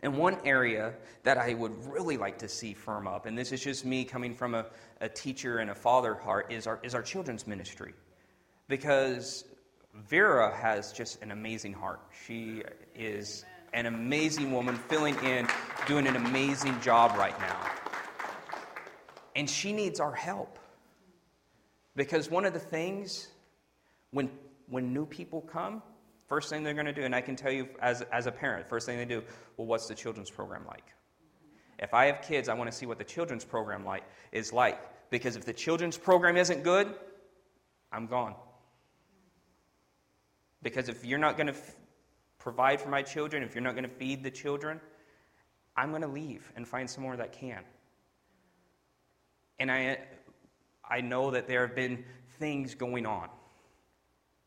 And 0.02 0.18
one 0.18 0.37
area 0.44 0.92
that 1.22 1.38
I 1.38 1.54
would 1.54 1.72
really 1.87 2.18
like 2.18 2.38
to 2.40 2.48
see 2.48 2.74
firm 2.74 3.09
up, 3.09 3.24
and 3.24 3.37
this 3.37 3.50
is 3.50 3.64
just 3.64 3.87
me 3.87 4.04
coming 4.04 4.35
from 4.35 4.54
a, 4.54 4.66
a 5.00 5.09
teacher 5.09 5.59
and 5.59 5.70
a 5.70 5.74
father 5.74 6.14
heart, 6.14 6.52
is 6.52 6.66
our, 6.66 6.78
is 6.83 6.94
our 6.94 7.02
children's 7.02 7.46
ministry. 7.46 7.94
Because 8.68 9.44
Vera 9.94 10.54
has 10.57 10.92
just 10.92 11.22
an 11.22 11.31
amazing 11.31 11.72
heart. 11.72 12.00
She 12.26 12.62
is 12.94 13.44
an 13.72 13.87
amazing 13.87 14.52
woman, 14.52 14.76
filling 14.76 15.16
in, 15.24 15.48
doing 15.87 16.07
an 16.07 16.16
amazing 16.16 16.81
job 16.81 17.16
right 17.18 17.38
now. 17.40 17.70
And 19.37 19.48
she 19.48 19.72
needs 19.72 20.00
our 20.00 20.14
help. 20.14 20.59
Because 21.96 22.31
one 22.31 22.44
of 22.44 22.52
the 22.52 22.59
things, 22.59 23.28
when, 24.11 24.31
when 24.68 24.92
new 24.92 25.07
people 25.07 25.40
come, 25.40 25.83
first 26.28 26.50
thing 26.50 26.62
they're 26.62 26.74
going 26.74 26.87
to 26.87 26.92
do, 26.92 27.02
and 27.02 27.14
I 27.14 27.20
can 27.20 27.37
tell 27.37 27.52
you 27.52 27.68
as, 27.81 28.02
as 28.12 28.26
a 28.26 28.33
parent, 28.33 28.68
first 28.68 28.87
thing 28.87 28.98
they 28.98 29.04
do, 29.04 29.22
well, 29.57 29.66
what's 29.66 29.88
the 29.88 29.94
children's 29.94 30.31
program 30.31 30.64
like? 30.66 30.85
If 31.78 31.94
I 31.94 32.07
have 32.07 32.22
kids, 32.22 32.48
I 32.48 32.54
want 32.54 32.70
to 32.70 32.76
see 32.76 32.87
what 32.87 32.98
the 32.98 33.04
children's 33.04 33.44
program 33.44 33.85
like 33.85 34.04
is 34.33 34.52
like. 34.52 34.81
Because 35.11 35.37
if 35.37 35.44
the 35.44 35.52
children's 35.52 35.96
program 35.96 36.37
isn't 36.37 36.62
good, 36.62 36.94
I'm 37.92 38.07
gone. 38.07 38.35
Because 40.62 40.88
if 40.88 41.05
you're 41.05 41.18
not 41.18 41.37
going 41.37 41.47
to 41.47 41.53
f- 41.53 41.77
provide 42.38 42.81
for 42.81 42.88
my 42.88 43.03
children, 43.03 43.42
if 43.42 43.55
you're 43.55 43.62
not 43.62 43.75
going 43.75 43.88
to 43.88 43.94
feed 43.94 44.25
the 44.25 44.31
children, 44.31 44.81
I'm 45.77 45.90
going 45.90 46.03
to 46.03 46.09
leave 46.09 46.51
and 46.57 46.66
find 46.66 46.88
somewhere 46.90 47.16
that 47.16 47.33
can. 47.33 47.62
And 49.61 49.71
I, 49.71 49.99
I 50.88 51.01
know 51.01 51.31
that 51.31 51.47
there 51.47 51.66
have 51.66 51.77
been 51.77 52.05
things 52.38 52.75
going 52.75 53.07
on. 53.07 53.29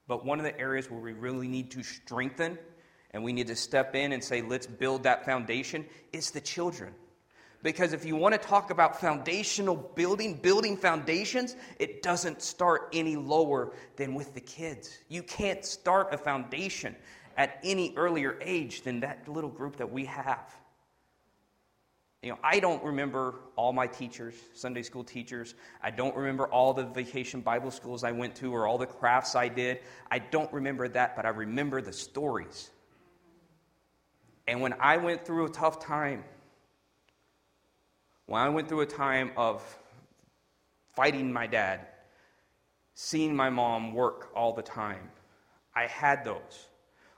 But 0.07 0.25
one 0.25 0.39
of 0.39 0.43
the 0.43 0.59
areas 0.59 0.89
where 0.89 0.99
we 0.99 1.13
really 1.13 1.47
need 1.47 1.71
to 1.71 1.83
strengthen 1.83 2.57
and 3.11 3.23
we 3.23 3.33
need 3.33 3.47
to 3.47 3.55
step 3.55 3.95
in 3.95 4.11
and 4.11 4.23
say, 4.23 4.41
let's 4.41 4.67
build 4.67 5.03
that 5.03 5.25
foundation 5.25 5.85
is 6.11 6.31
the 6.31 6.41
children. 6.41 6.93
Because 7.63 7.93
if 7.93 8.05
you 8.05 8.15
want 8.15 8.33
to 8.33 8.39
talk 8.39 8.71
about 8.71 8.99
foundational 8.99 9.75
building, 9.75 10.35
building 10.35 10.75
foundations, 10.75 11.55
it 11.79 12.01
doesn't 12.01 12.41
start 12.41 12.89
any 12.93 13.15
lower 13.15 13.73
than 13.97 14.15
with 14.15 14.33
the 14.33 14.41
kids. 14.41 14.97
You 15.09 15.21
can't 15.21 15.63
start 15.63 16.13
a 16.13 16.17
foundation 16.17 16.95
at 17.37 17.59
any 17.63 17.93
earlier 17.95 18.37
age 18.41 18.81
than 18.81 19.01
that 19.01 19.27
little 19.27 19.49
group 19.49 19.77
that 19.77 19.91
we 19.91 20.05
have. 20.05 20.53
You 22.23 22.31
know, 22.31 22.39
I 22.43 22.59
don't 22.59 22.83
remember 22.83 23.35
all 23.55 23.73
my 23.73 23.87
teachers, 23.87 24.35
Sunday 24.53 24.83
school 24.83 25.03
teachers. 25.03 25.55
I 25.81 25.89
don't 25.89 26.15
remember 26.15 26.45
all 26.47 26.71
the 26.71 26.85
vacation 26.85 27.41
Bible 27.41 27.71
schools 27.71 28.03
I 28.03 28.11
went 28.11 28.35
to 28.35 28.53
or 28.53 28.67
all 28.67 28.77
the 28.77 28.85
crafts 28.85 29.35
I 29.35 29.47
did. 29.47 29.79
I 30.09 30.19
don't 30.19 30.51
remember 30.53 30.87
that, 30.89 31.15
but 31.15 31.25
I 31.25 31.29
remember 31.29 31.81
the 31.81 31.93
stories. 31.93 32.69
And 34.47 34.61
when 34.61 34.73
I 34.79 34.97
went 34.97 35.25
through 35.25 35.45
a 35.45 35.49
tough 35.49 35.79
time, 35.79 36.23
when 38.31 38.41
I 38.41 38.47
went 38.47 38.69
through 38.69 38.79
a 38.79 38.85
time 38.85 39.31
of 39.35 39.61
fighting 40.95 41.33
my 41.33 41.47
dad, 41.47 41.81
seeing 42.93 43.35
my 43.35 43.49
mom 43.49 43.93
work 43.93 44.29
all 44.33 44.53
the 44.53 44.61
time, 44.61 45.09
I 45.75 45.87
had 45.87 46.23
those. 46.23 46.67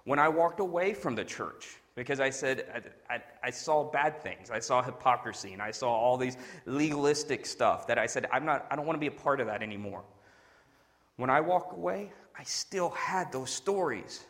When 0.05 0.17
I 0.17 0.27
walked 0.27 0.59
away 0.59 0.95
from 0.95 1.13
the 1.13 1.23
church, 1.23 1.77
because 1.93 2.19
I 2.19 2.31
said 2.31 2.91
I, 3.07 3.13
I, 3.13 3.23
I, 3.43 3.51
saw 3.51 3.83
bad 3.83 4.23
things. 4.23 4.49
I 4.49 4.57
saw 4.57 4.81
hypocrisy 4.81 5.53
and 5.53 5.61
I 5.61 5.69
saw 5.69 5.91
all 5.93 6.17
these 6.17 6.35
legalistic 6.65 7.45
stuff 7.45 7.85
that 7.85 7.99
I 7.99 8.07
said, 8.07 8.25
I'm 8.33 8.43
not, 8.43 8.65
I 8.71 8.75
don't 8.75 8.87
want 8.87 8.95
to 8.95 8.99
be 8.99 9.05
a 9.05 9.11
part 9.11 9.39
of 9.39 9.45
that 9.45 9.61
anymore. 9.61 10.01
When 11.17 11.29
I 11.29 11.41
walked 11.41 11.73
away, 11.73 12.11
I 12.35 12.43
still 12.43 12.89
had 12.89 13.31
those 13.31 13.51
stories. 13.51 14.25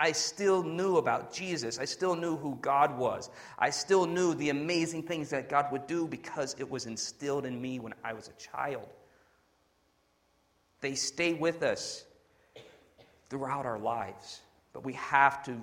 I 0.00 0.12
still 0.12 0.62
knew 0.62 0.96
about 0.96 1.30
Jesus. 1.30 1.78
I 1.78 1.84
still 1.84 2.16
knew 2.16 2.34
who 2.34 2.56
God 2.62 2.96
was. 2.96 3.28
I 3.58 3.68
still 3.68 4.06
knew 4.06 4.34
the 4.34 4.48
amazing 4.48 5.02
things 5.02 5.28
that 5.28 5.50
God 5.50 5.70
would 5.70 5.86
do 5.86 6.06
because 6.08 6.56
it 6.58 6.68
was 6.68 6.86
instilled 6.86 7.44
in 7.44 7.60
me 7.60 7.80
when 7.80 7.92
I 8.02 8.14
was 8.14 8.28
a 8.28 8.32
child. 8.40 8.88
They 10.80 10.94
stay 10.94 11.34
with 11.34 11.62
us 11.62 12.02
throughout 13.28 13.66
our 13.66 13.78
lives, 13.78 14.40
but 14.72 14.84
we 14.86 14.94
have 14.94 15.44
to 15.44 15.62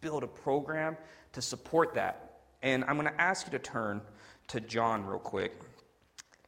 build 0.00 0.24
a 0.24 0.26
program 0.26 0.96
to 1.34 1.40
support 1.40 1.94
that. 1.94 2.40
And 2.62 2.82
I'm 2.82 2.98
going 2.98 3.06
to 3.06 3.20
ask 3.20 3.46
you 3.46 3.52
to 3.52 3.60
turn 3.60 4.00
to 4.48 4.58
John 4.58 5.06
real 5.06 5.20
quick. 5.20 5.52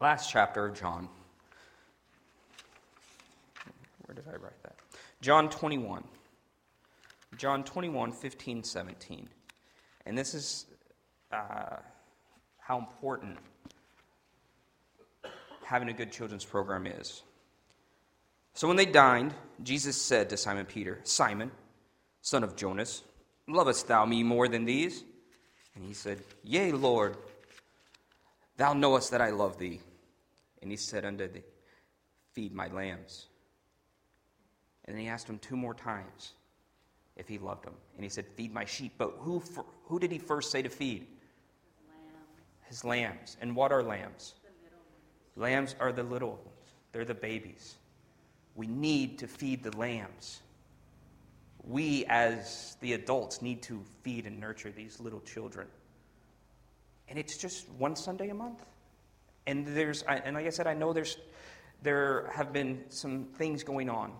Last 0.00 0.32
chapter 0.32 0.66
of 0.66 0.74
John. 0.74 1.08
Where 4.06 4.16
did 4.16 4.24
I 4.26 4.32
write 4.32 4.60
that? 4.64 4.74
John 5.20 5.48
21. 5.48 6.02
John 7.36 7.64
21, 7.64 8.12
15, 8.12 8.64
17. 8.64 9.28
And 10.06 10.16
this 10.16 10.34
is 10.34 10.66
uh, 11.32 11.76
how 12.58 12.78
important 12.78 13.38
having 15.64 15.88
a 15.88 15.92
good 15.92 16.12
children's 16.12 16.44
program 16.44 16.86
is. 16.86 17.22
So 18.54 18.68
when 18.68 18.76
they 18.76 18.86
dined, 18.86 19.34
Jesus 19.62 20.00
said 20.00 20.30
to 20.30 20.36
Simon 20.36 20.64
Peter, 20.64 21.00
Simon, 21.02 21.50
son 22.22 22.42
of 22.42 22.56
Jonas, 22.56 23.02
lovest 23.46 23.88
thou 23.88 24.06
me 24.06 24.22
more 24.22 24.48
than 24.48 24.64
these? 24.64 25.04
And 25.74 25.84
he 25.84 25.92
said, 25.92 26.20
Yea, 26.42 26.72
Lord, 26.72 27.16
thou 28.56 28.72
knowest 28.72 29.10
that 29.10 29.20
I 29.20 29.30
love 29.30 29.58
thee. 29.58 29.80
And 30.62 30.70
he 30.70 30.76
said 30.76 31.04
unto 31.04 31.28
thee, 31.28 31.44
Feed 32.32 32.54
my 32.54 32.68
lambs. 32.68 33.26
And 34.86 34.96
then 34.96 35.02
he 35.02 35.08
asked 35.08 35.28
him 35.28 35.38
two 35.38 35.56
more 35.56 35.74
times, 35.74 36.32
if 37.16 37.28
he 37.28 37.38
loved 37.38 37.64
them. 37.64 37.74
And 37.94 38.04
he 38.04 38.10
said, 38.10 38.26
Feed 38.26 38.52
my 38.52 38.64
sheep. 38.64 38.92
But 38.98 39.14
who, 39.18 39.42
who 39.84 39.98
did 39.98 40.12
he 40.12 40.18
first 40.18 40.50
say 40.50 40.62
to 40.62 40.68
feed? 40.68 41.06
Lamb. 41.88 42.20
His 42.68 42.84
lambs. 42.84 43.36
And 43.40 43.56
what 43.56 43.72
are 43.72 43.82
lambs? 43.82 44.34
Lambs 45.36 45.74
are 45.78 45.92
the 45.92 46.02
little 46.02 46.30
ones, 46.30 46.74
they're 46.92 47.04
the 47.04 47.14
babies. 47.14 47.76
We 48.54 48.66
need 48.66 49.18
to 49.18 49.28
feed 49.28 49.62
the 49.62 49.76
lambs. 49.76 50.40
We, 51.62 52.06
as 52.06 52.76
the 52.80 52.94
adults, 52.94 53.42
need 53.42 53.60
to 53.64 53.82
feed 54.02 54.24
and 54.26 54.40
nurture 54.40 54.70
these 54.70 54.98
little 54.98 55.20
children. 55.20 55.66
And 57.08 57.18
it's 57.18 57.36
just 57.36 57.68
one 57.72 57.96
Sunday 57.96 58.30
a 58.30 58.34
month. 58.34 58.64
And 59.46 59.66
there's, 59.66 60.02
and 60.02 60.36
like 60.36 60.46
I 60.46 60.50
said, 60.50 60.66
I 60.66 60.74
know 60.74 60.94
there's, 60.94 61.18
there 61.82 62.30
have 62.34 62.52
been 62.52 62.82
some 62.88 63.24
things 63.36 63.62
going 63.62 63.90
on, 63.90 64.12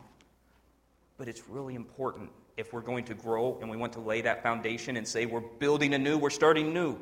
but 1.17 1.29
it's 1.29 1.49
really 1.49 1.77
important 1.77 2.31
if 2.57 2.73
we're 2.73 2.81
going 2.81 3.05
to 3.05 3.15
grow 3.15 3.59
and 3.61 3.71
we 3.71 3.77
want 3.77 3.93
to 3.95 4.01
lay 4.01 4.21
that 4.23 4.43
foundation 4.43 4.97
and 4.97 5.07
say 5.07 5.27
we're 5.27 5.41
building 5.41 5.95
anew, 5.95 6.17
we're 6.17 6.31
starting 6.31 6.73
new. 6.73 6.99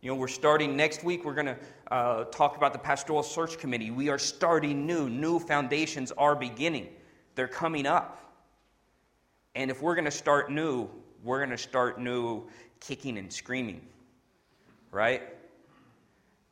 You 0.00 0.10
know, 0.10 0.14
we're 0.14 0.28
starting 0.28 0.76
next 0.76 1.02
week. 1.02 1.24
We're 1.24 1.34
going 1.34 1.46
to 1.46 1.58
uh, 1.90 2.24
talk 2.24 2.56
about 2.56 2.72
the 2.72 2.78
pastoral 2.78 3.22
search 3.22 3.58
committee. 3.58 3.90
We 3.90 4.10
are 4.10 4.18
starting 4.18 4.86
new. 4.86 5.08
New 5.08 5.40
foundations 5.40 6.12
are 6.12 6.36
beginning, 6.36 6.88
they're 7.34 7.48
coming 7.48 7.86
up. 7.86 8.14
And 9.54 9.70
if 9.72 9.82
we're 9.82 9.96
going 9.96 10.04
to 10.04 10.10
start 10.10 10.52
new, 10.52 10.88
we're 11.24 11.38
going 11.38 11.50
to 11.50 11.58
start 11.58 12.00
new 12.00 12.44
kicking 12.78 13.18
and 13.18 13.32
screaming, 13.32 13.80
right? 14.92 15.22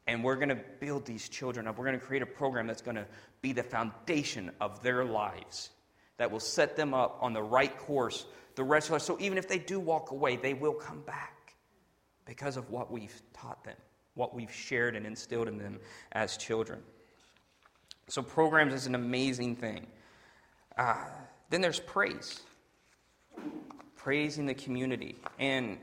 And 0.09 0.25
we're 0.25 0.37
going 0.37 0.49
to 0.49 0.59
build 0.81 1.05
these 1.05 1.29
children 1.29 1.69
up. 1.69 1.79
We're 1.79 1.85
going 1.85 1.99
to 1.99 2.05
create 2.05 2.23
a 2.23 2.27
program 2.27 2.67
that's 2.67 2.83
going 2.83 2.97
to 2.97 3.07
be 3.43 3.53
the 3.53 3.63
foundation 3.63 4.51
of 4.61 4.83
their 4.83 5.05
lives, 5.05 5.71
that 6.19 6.31
will 6.31 6.41
set 6.41 6.77
them 6.77 6.95
up 6.95 7.19
on 7.21 7.33
the 7.33 7.43
right 7.43 7.77
course 7.79 8.27
the 8.57 8.65
rest 8.65 8.89
of 8.89 8.95
us. 8.95 9.05
So 9.05 9.17
even 9.21 9.39
if 9.39 9.47
they 9.47 9.59
do 9.59 9.79
walk 9.79 10.11
away, 10.11 10.37
they 10.37 10.55
will 10.55 10.73
come 10.73 11.03
back 11.03 11.55
because 12.25 12.57
of 12.57 12.71
what 12.71 12.91
we've 12.91 13.23
taught 13.33 13.63
them, 13.65 13.77
what 14.15 14.35
we've 14.35 14.53
shared 14.53 14.97
and 14.97 15.07
instilled 15.07 15.47
in 15.47 15.59
them 15.59 15.79
as 16.13 16.37
children. 16.37 16.81
So 18.09 18.23
programs 18.23 18.75
is 18.75 18.87
an 18.87 18.95
amazing 18.95 19.57
thing. 19.57 19.87
Uh, 20.77 20.97
then 21.51 21.61
there's 21.61 21.81
praise, 21.81 22.41
praising 23.95 24.47
the 24.47 24.55
community. 24.55 25.17
And, 25.39 25.79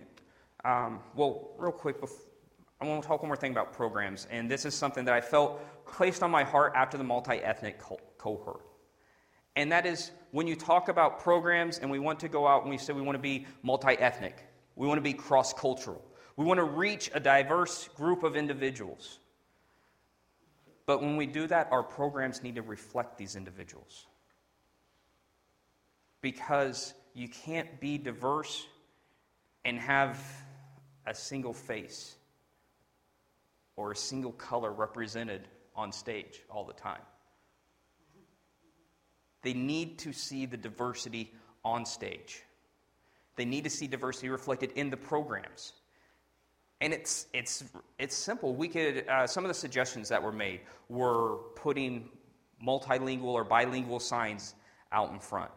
um, 0.65 0.99
well, 1.15 1.51
real 1.57 1.71
quick, 1.71 1.97
I 2.81 2.85
want 2.85 3.01
to 3.01 3.07
talk 3.07 3.21
one 3.21 3.29
more 3.29 3.37
thing 3.37 3.51
about 3.51 3.73
programs. 3.73 4.27
And 4.31 4.49
this 4.49 4.65
is 4.65 4.73
something 4.73 5.05
that 5.05 5.13
I 5.13 5.21
felt 5.21 5.61
placed 5.85 6.23
on 6.23 6.31
my 6.31 6.43
heart 6.43 6.73
after 6.75 6.97
the 6.97 7.03
multi 7.03 7.37
ethnic 7.37 7.79
cohort. 8.17 8.61
And 9.55 9.71
that 9.71 9.85
is 9.85 10.11
when 10.31 10.47
you 10.47 10.55
talk 10.55 10.89
about 10.89 11.19
programs 11.19 11.77
and 11.77 11.91
we 11.91 11.99
want 11.99 12.19
to 12.21 12.27
go 12.27 12.47
out 12.47 12.63
and 12.63 12.71
we 12.71 12.77
say 12.77 12.93
we 12.93 13.01
want 13.01 13.15
to 13.15 13.21
be 13.21 13.45
multi 13.61 13.93
ethnic, 13.93 14.47
we 14.75 14.87
want 14.87 14.97
to 14.97 15.03
be 15.03 15.13
cross 15.13 15.53
cultural, 15.53 16.03
we 16.35 16.45
want 16.45 16.57
to 16.57 16.63
reach 16.63 17.11
a 17.13 17.19
diverse 17.19 17.87
group 17.89 18.23
of 18.23 18.35
individuals. 18.35 19.19
But 20.85 21.01
when 21.01 21.15
we 21.15 21.25
do 21.25 21.47
that, 21.47 21.69
our 21.71 21.83
programs 21.83 22.43
need 22.43 22.55
to 22.55 22.61
reflect 22.61 23.17
these 23.17 23.35
individuals. 23.35 24.07
Because 26.21 26.93
you 27.13 27.27
can't 27.27 27.79
be 27.79 27.97
diverse 27.97 28.65
and 29.65 29.79
have 29.79 30.19
a 31.05 31.13
single 31.13 31.53
face 31.53 32.15
or 33.75 33.91
a 33.91 33.95
single 33.95 34.31
color 34.33 34.71
represented 34.71 35.47
on 35.75 35.91
stage 35.91 36.41
all 36.49 36.65
the 36.65 36.73
time. 36.73 37.01
They 39.43 39.53
need 39.53 39.99
to 39.99 40.13
see 40.13 40.45
the 40.45 40.57
diversity 40.57 41.31
on 41.63 41.85
stage. 41.85 42.43
They 43.35 43.45
need 43.45 43.63
to 43.65 43.69
see 43.69 43.87
diversity 43.87 44.29
reflected 44.29 44.71
in 44.73 44.89
the 44.89 44.97
programs. 44.97 45.73
And 46.81 46.93
it's, 46.93 47.27
it's, 47.33 47.63
it's 47.97 48.15
simple. 48.15 48.55
We 48.55 48.67
could, 48.67 49.07
uh, 49.07 49.27
some 49.27 49.43
of 49.43 49.47
the 49.47 49.53
suggestions 49.53 50.09
that 50.09 50.21
were 50.21 50.31
made 50.31 50.61
were 50.89 51.37
putting 51.55 52.09
multilingual 52.65 53.25
or 53.25 53.43
bilingual 53.43 53.99
signs 53.99 54.55
out 54.91 55.11
in 55.11 55.19
front. 55.19 55.51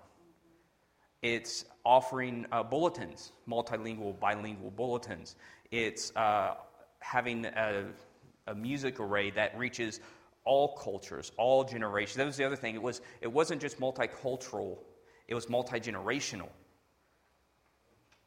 It's 1.23 1.65
offering 1.85 2.47
uh, 2.53 2.63
bulletins, 2.63 3.33
multilingual, 3.49 4.19
bilingual 4.19 4.71
bulletins. 4.71 5.37
It's 5.71 6.15
uh, 6.15 6.55
having 7.01 7.47
a, 7.47 7.85
a 8.47 8.55
music 8.55 9.01
array 9.01 9.31
that 9.31 9.57
reaches 9.59 10.01
all 10.47 10.77
cultures, 10.77 11.33
all 11.37 11.65
generations. 11.65 12.17
That 12.17 12.27
was 12.27 12.37
the 12.37 12.45
other 12.45 12.57
thing. 12.57 12.75
It, 12.75 12.83
was, 12.83 13.03
it 13.21 13.31
wasn't 13.31 13.61
just 13.61 13.79
multicultural, 13.79 14.79
it 15.29 15.35
was 15.35 15.51
multi 15.51 15.79
generational. 15.79 16.49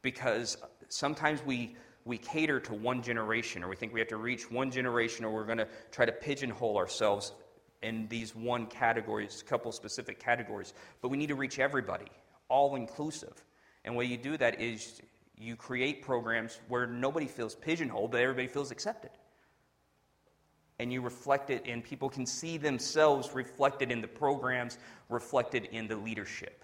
Because 0.02 0.58
sometimes 0.90 1.44
we, 1.46 1.76
we 2.06 2.18
cater 2.18 2.60
to 2.60 2.74
one 2.74 3.02
generation, 3.02 3.64
or 3.64 3.70
we 3.70 3.76
think 3.76 3.94
we 3.94 4.00
have 4.00 4.10
to 4.10 4.18
reach 4.18 4.50
one 4.52 4.70
generation, 4.70 5.26
or 5.26 5.34
we're 5.34 5.46
going 5.46 5.58
to 5.58 5.68
try 5.92 6.06
to 6.06 6.12
pigeonhole 6.12 6.78
ourselves 6.78 7.34
in 7.82 8.08
these 8.10 8.36
one 8.36 8.66
categories, 8.68 9.42
a 9.46 9.50
couple 9.50 9.72
specific 9.72 10.20
categories. 10.20 10.74
But 11.02 11.10
we 11.10 11.18
need 11.18 11.28
to 11.28 11.36
reach 11.36 11.60
everybody, 11.60 12.08
all 12.50 12.76
inclusive. 12.76 13.44
And 13.84 13.96
way 13.96 14.06
you 14.06 14.18
do 14.18 14.38
that 14.38 14.62
is 14.62 15.02
you 15.38 15.56
create 15.56 16.02
programs 16.02 16.60
where 16.68 16.86
nobody 16.86 17.28
feels 17.28 17.56
pigeonholed, 17.56 18.12
but 18.12 18.22
everybody 18.22 18.48
feels 18.48 18.72
accepted. 18.72 19.12
And 20.80 20.94
you 20.94 21.02
reflect 21.02 21.50
it, 21.50 21.64
and 21.66 21.84
people 21.84 22.10
can 22.10 22.26
see 22.26 22.58
themselves 22.58 23.34
reflected 23.34 23.92
in 23.92 24.02
the 24.02 24.08
programs, 24.08 24.78
reflected 25.10 25.66
in 25.72 25.88
the 25.88 25.98
leadership. 25.98 26.64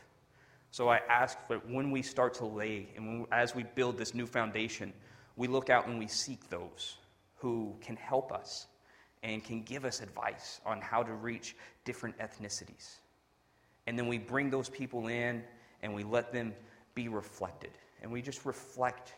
So 0.72 0.90
I 0.90 1.02
ask 1.10 1.38
that 1.50 1.70
when 1.70 1.92
we 1.92 2.02
start 2.02 2.34
to 2.36 2.46
lay, 2.46 2.88
and 2.96 3.08
when, 3.08 3.28
as 3.32 3.56
we 3.56 3.64
build 3.64 3.98
this 3.98 4.14
new 4.14 4.26
foundation, 4.26 4.94
we 5.36 5.48
look 5.48 5.70
out 5.70 5.88
and 5.88 6.00
we 6.00 6.08
seek 6.08 6.50
those 6.50 6.98
who 7.36 7.76
can 7.82 7.96
help 7.96 8.32
us 8.32 8.68
and 9.24 9.44
can 9.44 9.64
give 9.64 9.86
us 9.86 10.02
advice 10.02 10.62
on 10.66 10.80
how 10.82 11.04
to 11.04 11.14
reach 11.14 11.56
different 11.84 12.18
ethnicities. 12.20 12.96
And 13.88 13.98
then 13.98 14.08
we 14.08 14.18
bring 14.18 14.50
those 14.50 14.70
people 14.70 15.08
in 15.08 15.44
and 15.82 15.94
we 15.94 16.04
let 16.04 16.32
them 16.32 16.54
be 16.94 17.08
reflected. 17.08 17.72
And 18.02 18.12
we 18.12 18.22
just 18.22 18.46
reflect 18.46 19.14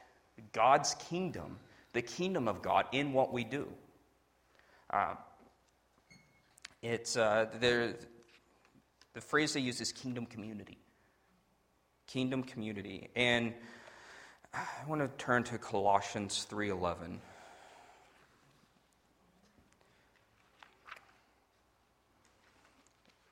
God's 0.53 0.95
kingdom, 0.95 1.57
the 1.93 2.01
kingdom 2.01 2.47
of 2.47 2.61
God, 2.61 2.85
in 2.91 3.13
what 3.13 3.33
we 3.33 3.43
do. 3.43 3.67
Uh, 4.89 5.15
it's 6.81 7.13
the 7.13 7.95
phrase 9.19 9.53
they 9.53 9.59
use 9.59 9.81
is 9.81 9.91
kingdom 9.91 10.25
community. 10.25 10.77
Kingdom 12.05 12.43
community. 12.43 13.09
And 13.15 13.53
I 14.53 14.63
want 14.87 15.01
to 15.01 15.09
turn 15.23 15.43
to 15.45 15.57
Colossians 15.57 16.45
3:11. 16.49 17.19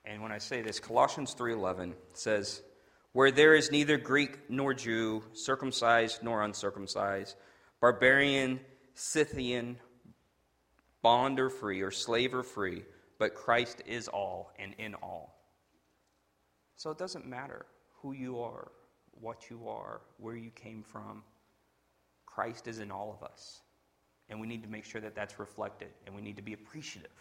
And 0.03 0.21
when 0.21 0.31
I 0.31 0.39
say 0.39 0.61
this, 0.61 0.79
Colossians 0.79 1.33
3:11 1.33 1.95
says, 2.13 2.61
"Where 3.13 3.31
there 3.31 3.55
is 3.55 3.71
neither 3.71 3.97
Greek 3.97 4.49
nor 4.49 4.73
Jew, 4.73 5.23
circumcised 5.33 6.21
nor 6.21 6.43
uncircumcised, 6.43 7.35
barbarian, 7.79 8.59
Scythian, 8.93 9.79
bond 11.05 11.39
or 11.39 11.51
free, 11.51 11.81
or 11.81 11.91
slave 11.91 12.33
or 12.33 12.41
free, 12.41 12.83
but 13.19 13.35
Christ 13.35 13.83
is 13.85 14.07
all 14.07 14.51
and 14.57 14.73
in 14.79 14.95
all." 14.95 15.39
So 16.77 16.89
it 16.89 16.97
doesn't 16.97 17.27
matter 17.27 17.67
who 18.01 18.13
you 18.13 18.41
are, 18.41 18.71
what 19.11 19.51
you 19.51 19.69
are, 19.69 20.01
where 20.17 20.35
you 20.35 20.49
came 20.49 20.81
from. 20.81 21.23
Christ 22.25 22.67
is 22.67 22.79
in 22.79 22.91
all 22.91 23.11
of 23.13 23.21
us. 23.21 23.61
And 24.29 24.41
we 24.41 24.47
need 24.47 24.63
to 24.63 24.69
make 24.69 24.83
sure 24.83 24.99
that 25.01 25.13
that's 25.13 25.37
reflected, 25.37 25.93
and 26.05 26.15
we 26.15 26.23
need 26.23 26.37
to 26.37 26.41
be 26.41 26.53
appreciative 26.53 27.11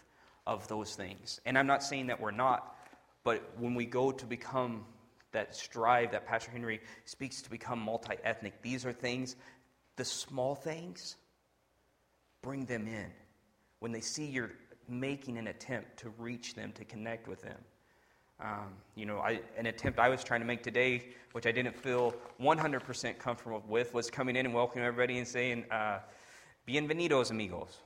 of 0.47 0.67
those 0.69 0.97
things. 0.97 1.39
And 1.45 1.59
I'm 1.59 1.67
not 1.67 1.83
saying 1.83 2.07
that 2.07 2.19
we're 2.19 2.31
not, 2.31 2.75
but 3.23 3.43
when 3.59 3.75
we 3.75 3.85
go 3.85 4.13
to 4.13 4.25
become 4.27 4.87
that 5.33 5.55
strive 5.55 6.13
that 6.13 6.25
Pastor 6.25 6.51
Henry 6.51 6.81
speaks 7.05 7.43
to 7.43 7.51
become 7.51 7.79
multi 7.79 8.17
ethnic, 8.25 8.63
these 8.63 8.87
are 8.87 8.95
things, 8.95 9.37
the 9.97 10.05
small 10.07 10.55
things, 10.55 11.17
bring 12.41 12.65
them 12.65 12.89
in. 12.89 13.13
When 13.85 13.93
they 13.93 14.01
see 14.01 14.25
you're 14.25 14.53
making 14.89 15.37
an 15.37 15.49
attempt 15.49 15.99
to 15.99 16.09
reach 16.17 16.55
them, 16.55 16.73
to 16.73 16.87
connect 16.87 17.29
with 17.29 17.43
them. 17.43 17.59
Um, 18.41 18.73
you 18.95 19.05
know, 19.05 19.19
I, 19.19 19.43
an 19.59 19.67
attempt 19.67 19.99
I 19.99 20.09
was 20.09 20.25
trying 20.25 20.41
to 20.41 20.47
make 20.47 20.63
today, 20.63 21.11
which 21.33 21.47
I 21.47 21.53
didn't 21.53 21.77
feel 21.77 22.15
100% 22.41 23.19
comfortable 23.19 23.63
with, 23.69 23.93
was 23.93 24.11
coming 24.11 24.37
in 24.37 24.47
and 24.47 24.55
welcoming 24.55 24.87
everybody 24.87 25.19
and 25.19 25.29
saying, 25.29 25.67
uh, 25.71 25.99
Bienvenidos, 26.67 27.31
amigos. 27.31 27.81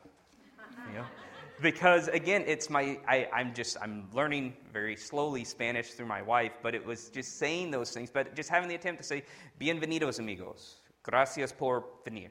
You 0.86 0.98
know? 0.98 1.04
because 1.60 2.06
again, 2.06 2.44
it's 2.46 2.70
my, 2.70 3.00
I, 3.08 3.28
I'm 3.34 3.52
just, 3.52 3.76
I'm 3.82 4.06
learning 4.12 4.54
very 4.72 4.94
slowly 4.94 5.42
Spanish 5.42 5.94
through 5.94 6.06
my 6.06 6.22
wife, 6.22 6.52
but 6.62 6.76
it 6.76 6.86
was 6.86 7.08
just 7.08 7.40
saying 7.40 7.72
those 7.72 7.90
things, 7.90 8.08
but 8.08 8.36
just 8.36 8.50
having 8.50 8.68
the 8.68 8.76
attempt 8.76 9.02
to 9.02 9.04
say, 9.04 9.24
Bienvenidos, 9.60 10.20
amigos. 10.20 10.76
Gracias 11.02 11.50
por 11.50 11.86
venir. 12.04 12.28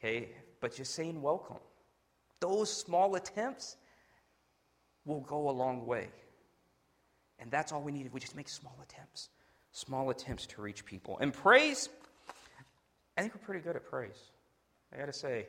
Okay? 0.00 0.30
But 0.58 0.74
just 0.74 0.94
saying 0.94 1.20
welcome. 1.20 1.58
Those 2.40 2.72
small 2.72 3.14
attempts 3.16 3.76
will 5.04 5.20
go 5.20 5.48
a 5.48 5.52
long 5.52 5.86
way. 5.86 6.08
And 7.38 7.50
that's 7.50 7.72
all 7.72 7.82
we 7.82 7.92
need. 7.92 8.12
We 8.12 8.20
just 8.20 8.36
make 8.36 8.48
small 8.48 8.76
attempts, 8.82 9.28
small 9.72 10.10
attempts 10.10 10.46
to 10.46 10.62
reach 10.62 10.84
people. 10.84 11.18
And 11.20 11.32
praise, 11.32 11.88
I 13.16 13.22
think 13.22 13.34
we're 13.34 13.44
pretty 13.44 13.60
good 13.60 13.76
at 13.76 13.88
praise. 13.88 14.30
I 14.92 14.98
got 14.98 15.06
to 15.06 15.12
say, 15.12 15.46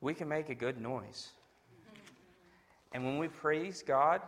we 0.00 0.14
can 0.14 0.28
make 0.28 0.48
a 0.48 0.54
good 0.54 0.80
noise. 0.80 1.28
And 2.92 3.04
when 3.04 3.18
we 3.18 3.28
praise 3.28 3.82
God, 3.82 4.22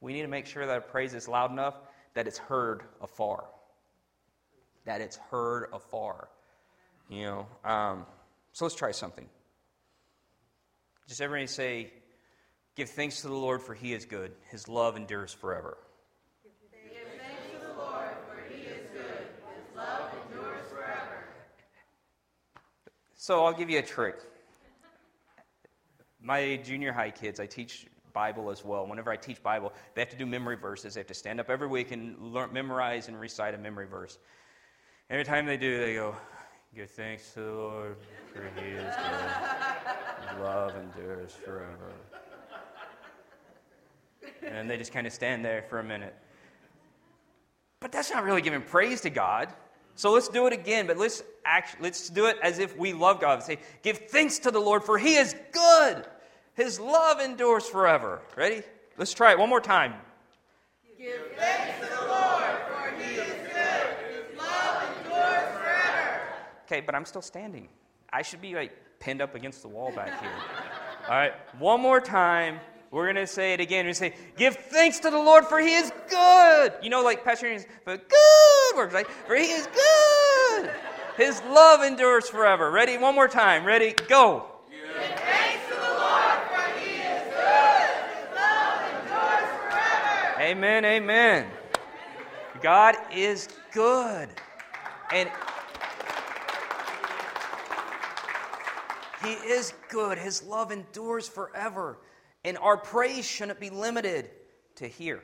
we 0.00 0.12
need 0.12 0.22
to 0.22 0.28
make 0.28 0.46
sure 0.46 0.66
that 0.66 0.72
our 0.72 0.80
praise 0.80 1.14
is 1.14 1.28
loud 1.28 1.50
enough 1.50 1.74
that 2.14 2.26
it's 2.26 2.38
heard 2.38 2.82
afar. 3.00 3.44
That 4.84 5.00
it's 5.00 5.16
heard 5.16 5.68
afar. 5.72 6.28
You 7.08 7.22
know, 7.22 7.46
um, 7.64 8.06
so 8.52 8.64
let's 8.64 8.74
try 8.74 8.92
something. 8.92 9.26
Just 11.08 11.20
everybody 11.20 11.46
say, 11.46 11.92
Give 12.76 12.90
thanks 12.90 13.20
to 13.20 13.28
the 13.28 13.34
Lord, 13.34 13.62
for 13.62 13.72
he 13.72 13.92
is 13.92 14.04
good. 14.04 14.32
His 14.50 14.66
love 14.66 14.96
endures 14.96 15.32
forever. 15.32 15.78
Give 16.42 16.52
thanks 17.20 17.42
to 17.52 17.66
the 17.66 17.74
Lord, 17.80 18.08
for 18.28 18.52
he 18.52 18.62
is 18.62 18.88
good. 18.92 19.28
His 19.54 19.76
love 19.76 20.10
endures 20.28 20.68
forever. 20.68 21.24
So 23.14 23.44
I'll 23.44 23.52
give 23.52 23.70
you 23.70 23.78
a 23.78 23.82
trick. 23.82 24.16
My 26.20 26.56
junior 26.64 26.92
high 26.92 27.10
kids, 27.10 27.38
I 27.38 27.46
teach 27.46 27.86
Bible 28.12 28.50
as 28.50 28.64
well. 28.64 28.86
Whenever 28.86 29.12
I 29.12 29.16
teach 29.16 29.42
Bible, 29.42 29.72
they 29.94 30.00
have 30.00 30.10
to 30.10 30.16
do 30.16 30.26
memory 30.26 30.56
verses. 30.56 30.94
They 30.94 31.00
have 31.00 31.08
to 31.08 31.14
stand 31.14 31.38
up 31.38 31.50
every 31.50 31.68
week 31.68 31.92
and 31.92 32.18
learn, 32.32 32.52
memorize 32.52 33.08
and 33.08 33.20
recite 33.20 33.54
a 33.54 33.58
memory 33.58 33.86
verse. 33.86 34.18
Every 35.10 35.24
time 35.24 35.46
they 35.46 35.58
do, 35.58 35.78
they 35.78 35.94
go, 35.94 36.16
Give 36.74 36.90
thanks 36.90 37.32
to 37.34 37.40
the 37.40 37.52
Lord, 37.52 37.96
for 38.32 38.50
he 38.60 38.70
is 38.70 38.96
good. 38.96 39.64
Love 40.40 40.74
endures 40.76 41.32
forever. 41.32 41.92
And 44.46 44.68
they 44.68 44.76
just 44.76 44.92
kind 44.92 45.06
of 45.06 45.12
stand 45.12 45.44
there 45.44 45.62
for 45.62 45.78
a 45.78 45.84
minute. 45.84 46.14
But 47.80 47.92
that's 47.92 48.10
not 48.10 48.24
really 48.24 48.42
giving 48.42 48.62
praise 48.62 49.00
to 49.02 49.10
God. 49.10 49.48
So 49.96 50.12
let's 50.12 50.28
do 50.28 50.46
it 50.46 50.52
again, 50.52 50.86
but 50.86 50.96
let's 50.96 51.22
act, 51.44 51.76
let's 51.80 52.08
do 52.08 52.26
it 52.26 52.36
as 52.42 52.58
if 52.58 52.76
we 52.76 52.92
love 52.92 53.20
God. 53.20 53.42
Say, 53.42 53.58
give 53.82 53.98
thanks 53.98 54.38
to 54.40 54.50
the 54.50 54.58
Lord, 54.58 54.82
for 54.82 54.98
he 54.98 55.16
is 55.16 55.36
good. 55.52 56.06
His 56.54 56.80
love 56.80 57.20
endures 57.20 57.66
forever. 57.66 58.22
Ready? 58.36 58.62
Let's 58.96 59.12
try 59.12 59.32
it 59.32 59.38
one 59.38 59.48
more 59.48 59.60
time. 59.60 59.94
Give 60.98 61.32
thanks 61.36 61.86
to 61.86 61.94
the 61.94 62.06
Lord, 62.08 62.56
for 62.68 62.90
he 62.98 63.14
is 63.14 63.34
good. 63.52 63.86
His 64.08 64.38
love 64.38 64.82
endures 64.96 65.58
forever. 65.58 66.22
Okay, 66.64 66.80
but 66.80 66.94
I'm 66.94 67.04
still 67.04 67.22
standing. 67.22 67.68
I 68.12 68.22
should 68.22 68.40
be 68.40 68.54
like 68.54 68.72
pinned 69.04 69.20
up 69.20 69.34
against 69.34 69.60
the 69.62 69.68
wall 69.68 69.92
back 69.92 70.18
here. 70.20 70.30
All 71.08 71.14
right, 71.14 71.34
one 71.58 71.80
more 71.80 72.00
time. 72.00 72.58
We're 72.90 73.04
going 73.04 73.16
to 73.16 73.26
say 73.26 73.52
it 73.52 73.60
again. 73.60 73.86
We 73.86 73.92
say, 73.92 74.14
Give 74.36 74.54
thanks 74.54 75.00
to 75.00 75.10
the 75.10 75.18
Lord, 75.18 75.44
for 75.44 75.60
he 75.60 75.74
is 75.74 75.92
good. 76.08 76.72
You 76.80 76.90
know, 76.90 77.02
like 77.02 77.24
Pastor 77.24 77.58
but 77.84 78.08
good 78.08 78.76
works, 78.76 78.94
like, 78.94 79.08
for 79.08 79.36
he 79.36 79.46
is 79.46 79.66
good. 79.66 80.70
His 81.16 81.42
love 81.42 81.82
endures 81.82 82.28
forever. 82.28 82.70
Ready? 82.70 82.96
One 82.96 83.14
more 83.14 83.28
time. 83.28 83.64
Ready? 83.64 83.94
Go. 84.08 84.46
Give 84.70 84.96
thanks 85.16 85.68
to 85.68 85.74
the 85.74 85.80
Lord, 85.80 86.38
for 86.48 86.78
he 86.78 87.00
is 87.00 87.22
good. 87.34 87.90
His 88.14 88.34
love 88.34 89.02
endures 89.02 89.50
forever. 89.58 90.40
Amen, 90.40 90.84
amen. 90.84 91.46
God 92.62 92.94
is 93.12 93.48
good. 93.72 94.28
And 95.12 95.28
He 99.24 99.32
is 99.32 99.72
good. 99.88 100.18
His 100.18 100.42
love 100.42 100.70
endures 100.70 101.28
forever. 101.28 101.98
And 102.44 102.58
our 102.58 102.76
praise 102.76 103.24
shouldn't 103.24 103.58
be 103.58 103.70
limited 103.70 104.30
to 104.76 104.86
here. 104.86 105.22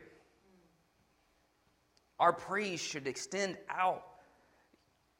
Our 2.19 2.33
praise 2.33 2.81
should 2.81 3.07
extend 3.07 3.57
out. 3.69 4.03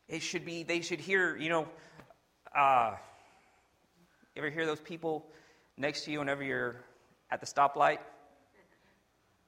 It 0.09 0.23
should 0.23 0.45
be, 0.45 0.63
they 0.63 0.81
should 0.81 1.01
hear, 1.01 1.37
you 1.37 1.49
know, 1.49 1.69
uh, 2.57 2.95
ever 4.37 4.51
hear 4.51 4.67
those 4.67 4.81
people 4.81 5.27
next 5.77 6.05
to 6.05 6.11
you 6.11 6.19
whenever 6.19 6.43
you're 6.43 6.77
at 7.31 7.41
the 7.41 7.47
stoplight? 7.47 7.99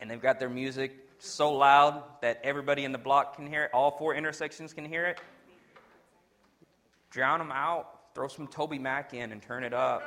And 0.00 0.10
they've 0.10 0.20
got 0.20 0.38
their 0.38 0.50
music 0.50 0.92
so 1.18 1.52
loud 1.52 2.02
that 2.20 2.40
everybody 2.42 2.84
in 2.84 2.92
the 2.92 2.98
block 2.98 3.36
can 3.36 3.46
hear 3.46 3.64
it, 3.64 3.70
all 3.72 3.96
four 3.96 4.14
intersections 4.14 4.72
can 4.72 4.84
hear 4.84 5.06
it? 5.06 5.20
Drown 7.10 7.38
them 7.38 7.52
out. 7.52 8.01
Throw 8.14 8.28
some 8.28 8.46
Toby 8.46 8.78
Mac 8.78 9.14
in 9.14 9.32
and 9.32 9.40
turn 9.42 9.64
it 9.64 9.72
up. 9.72 10.02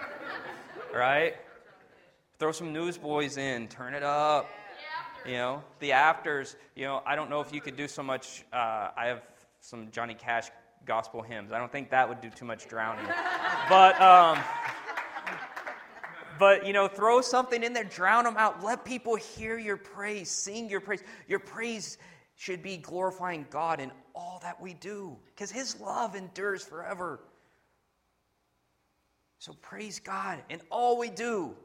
right? 0.94 1.36
Throw 2.40 2.52
some 2.52 2.72
Newsboys 2.74 3.38
in, 3.38 3.68
turn 3.68 3.94
it 3.94 4.04
up. 4.04 4.50
You 5.26 5.34
know, 5.34 5.64
the 5.80 5.92
afters, 5.94 6.56
you 6.76 6.86
know, 6.86 7.02
I 7.06 7.16
don't 7.16 7.32
know 7.32 7.42
if 7.42 7.52
you 7.52 7.60
could 7.60 7.76
do 7.76 7.88
so 7.88 8.04
much. 8.04 8.46
Uh, 8.54 8.90
I 8.96 9.08
have 9.08 9.24
some 9.60 9.90
Johnny 9.90 10.14
Cash 10.14 10.50
gospel 10.86 11.24
hymns. 11.24 11.52
I 11.52 11.58
don't 11.58 11.72
think 11.72 11.90
that 11.90 12.08
would 12.08 12.22
do 12.22 12.30
too 12.30 12.46
much 12.46 12.68
drowning. 12.68 13.06
but, 13.70 14.00
um, 14.00 14.38
but, 16.38 16.68
you 16.68 16.74
know, 16.74 16.88
throw 16.88 17.22
something 17.22 17.64
in 17.64 17.74
there, 17.74 17.86
drown 17.86 18.26
them 18.26 18.38
out. 18.38 18.64
Let 18.64 18.86
people 18.86 19.16
hear 19.16 19.58
your 19.58 19.78
praise, 19.78 20.30
sing 20.30 20.70
your 20.70 20.80
praise. 20.82 21.02
Your 21.28 21.40
praise 21.40 21.98
should 22.36 22.62
be 22.62 22.78
glorifying 22.78 23.48
God 23.50 23.80
in 23.80 23.92
all 24.14 24.40
that 24.44 24.62
we 24.62 24.74
do 24.76 25.18
because 25.34 25.50
His 25.50 25.80
love 25.80 26.16
endures 26.16 26.64
forever. 26.64 27.22
So 29.40 29.54
praise 29.54 30.00
God 30.00 30.42
in 30.50 30.62
all 30.70 30.98
we 30.98 31.10
do, 31.10 31.56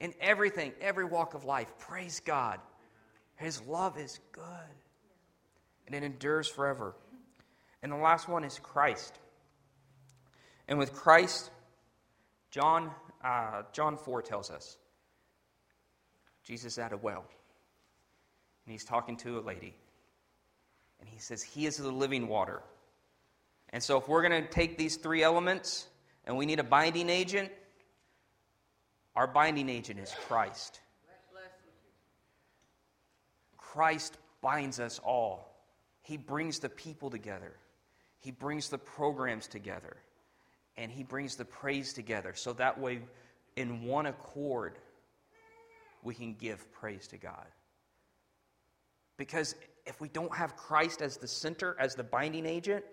in 0.00 0.12
everything, 0.20 0.72
every 0.80 1.04
walk 1.04 1.34
of 1.34 1.44
life. 1.44 1.72
Praise 1.78 2.20
God. 2.20 2.60
His 3.36 3.60
love 3.62 3.98
is 3.98 4.20
good 4.32 4.44
and 5.86 5.94
it 5.94 6.02
endures 6.02 6.48
forever. 6.48 6.94
And 7.82 7.90
the 7.90 7.96
last 7.96 8.28
one 8.28 8.44
is 8.44 8.58
Christ. 8.58 9.18
And 10.68 10.78
with 10.78 10.92
Christ, 10.92 11.50
John, 12.50 12.90
uh, 13.24 13.62
John 13.72 13.96
4 13.96 14.22
tells 14.22 14.50
us 14.50 14.76
Jesus 16.44 16.78
at 16.78 16.92
a 16.92 16.96
well. 16.96 17.24
And 18.64 18.72
he's 18.72 18.84
talking 18.84 19.16
to 19.18 19.38
a 19.38 19.42
lady. 19.42 19.74
And 21.00 21.08
he 21.08 21.18
says, 21.18 21.42
He 21.42 21.66
is 21.66 21.76
the 21.76 21.90
living 21.90 22.28
water. 22.28 22.62
And 23.70 23.82
so, 23.82 23.98
if 23.98 24.06
we're 24.06 24.26
going 24.26 24.42
to 24.42 24.48
take 24.48 24.78
these 24.78 24.96
three 24.96 25.22
elements 25.22 25.88
and 26.26 26.36
we 26.36 26.46
need 26.46 26.60
a 26.60 26.64
binding 26.64 27.10
agent, 27.10 27.50
our 29.14 29.26
binding 29.26 29.68
agent 29.68 29.98
is 29.98 30.14
Christ. 30.26 30.80
Christ 33.56 34.18
binds 34.42 34.78
us 34.80 35.00
all. 35.02 35.48
He 36.02 36.16
brings 36.16 36.58
the 36.58 36.68
people 36.68 37.10
together, 37.10 37.52
He 38.18 38.30
brings 38.30 38.68
the 38.68 38.78
programs 38.78 39.46
together, 39.46 39.96
and 40.76 40.90
He 40.90 41.02
brings 41.02 41.36
the 41.36 41.44
praise 41.44 41.92
together. 41.92 42.32
So 42.34 42.52
that 42.54 42.78
way, 42.78 43.00
in 43.56 43.84
one 43.84 44.06
accord, 44.06 44.78
we 46.02 46.14
can 46.14 46.34
give 46.34 46.70
praise 46.72 47.06
to 47.08 47.16
God. 47.16 47.46
Because 49.16 49.54
if 49.86 50.00
we 50.00 50.08
don't 50.08 50.34
have 50.34 50.56
Christ 50.56 51.02
as 51.02 51.16
the 51.16 51.28
center, 51.28 51.76
as 51.78 51.94
the 51.94 52.02
binding 52.02 52.46
agent, 52.46 52.84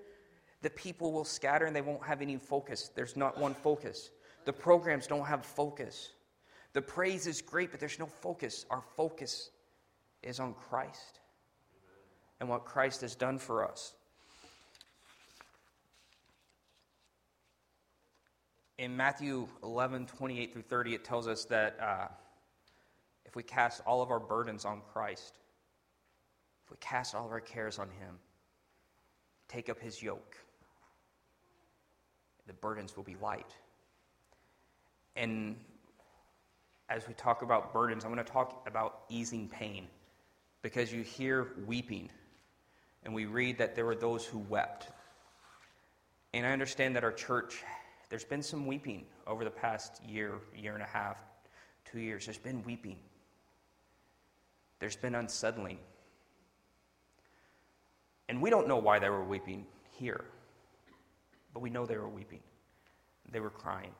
the 0.61 0.69
people 0.71 1.13
will 1.13 1.25
scatter 1.25 1.65
and 1.65 1.75
they 1.75 1.81
won't 1.81 2.03
have 2.03 2.21
any 2.21 2.37
focus. 2.37 2.91
There's 2.93 3.15
not 3.15 3.37
one 3.37 3.53
focus. 3.53 4.09
The 4.45 4.53
programs 4.53 5.07
don't 5.07 5.25
have 5.25 5.45
focus. 5.45 6.11
The 6.73 6.81
praise 6.81 7.27
is 7.27 7.41
great, 7.41 7.71
but 7.71 7.79
there's 7.79 7.99
no 7.99 8.05
focus. 8.05 8.65
Our 8.69 8.83
focus 8.95 9.51
is 10.21 10.39
on 10.39 10.53
Christ 10.53 11.19
and 12.39 12.49
what 12.49 12.65
Christ 12.65 13.01
has 13.01 13.15
done 13.15 13.37
for 13.37 13.67
us. 13.67 13.93
In 18.77 18.95
Matthew 18.95 19.47
11, 19.61 20.05
28 20.05 20.53
through 20.53 20.61
30, 20.61 20.95
it 20.95 21.03
tells 21.03 21.27
us 21.27 21.43
that 21.45 21.77
uh, 21.81 22.07
if 23.25 23.35
we 23.35 23.43
cast 23.43 23.81
all 23.85 24.01
of 24.01 24.09
our 24.09 24.21
burdens 24.21 24.63
on 24.63 24.81
Christ, 24.93 25.37
if 26.63 26.71
we 26.71 26.77
cast 26.79 27.13
all 27.13 27.25
of 27.25 27.31
our 27.31 27.41
cares 27.41 27.77
on 27.77 27.89
Him, 27.89 28.15
take 29.49 29.67
up 29.67 29.79
His 29.79 30.01
yoke, 30.01 30.37
the 32.49 32.53
burdens 32.53 32.97
will 32.97 33.03
be 33.03 33.15
light. 33.21 33.53
And 35.15 35.55
as 36.89 37.07
we 37.07 37.13
talk 37.13 37.43
about 37.43 37.71
burdens, 37.71 38.03
I'm 38.03 38.11
going 38.11 38.25
to 38.25 38.29
talk 38.29 38.65
about 38.67 39.01
easing 39.07 39.47
pain 39.47 39.87
because 40.63 40.91
you 40.91 41.03
hear 41.03 41.49
weeping, 41.67 42.09
and 43.03 43.13
we 43.13 43.25
read 43.25 43.59
that 43.59 43.75
there 43.75 43.85
were 43.85 43.95
those 43.95 44.25
who 44.25 44.39
wept. 44.39 44.87
And 46.33 46.43
I 46.43 46.51
understand 46.51 46.95
that 46.95 47.03
our 47.03 47.11
church, 47.11 47.63
there's 48.09 48.25
been 48.25 48.41
some 48.41 48.65
weeping 48.65 49.05
over 49.27 49.43
the 49.43 49.51
past 49.51 50.01
year, 50.03 50.39
year 50.57 50.73
and 50.73 50.81
a 50.81 50.87
half, 50.87 51.17
two 51.85 51.99
years. 51.99 52.25
There's 52.25 52.39
been 52.39 52.63
weeping, 52.63 52.97
there's 54.79 54.95
been 54.95 55.13
unsettling. 55.13 55.77
And 58.27 58.41
we 58.41 58.49
don't 58.49 58.67
know 58.67 58.77
why 58.77 58.97
they 58.97 59.09
were 59.09 59.23
weeping 59.23 59.67
here, 59.91 60.25
but 61.59 61.63
we 61.63 61.69
know 61.69 61.85
they 61.85 61.97
were 61.97 62.07
weeping. 62.07 62.39
They 63.33 63.41
were 63.41 63.49
crying. 63.49 63.91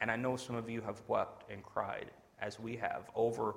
And 0.00 0.10
I 0.10 0.16
know 0.16 0.36
some 0.36 0.56
of 0.56 0.70
you 0.70 0.80
have 0.80 1.02
wept 1.06 1.44
and 1.50 1.62
cried, 1.62 2.06
as 2.40 2.58
we 2.58 2.76
have, 2.76 3.10
over 3.14 3.56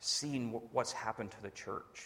seen 0.00 0.58
what's 0.72 0.90
happened 0.90 1.32
to 1.32 1.42
the 1.42 1.50
church. 1.50 2.04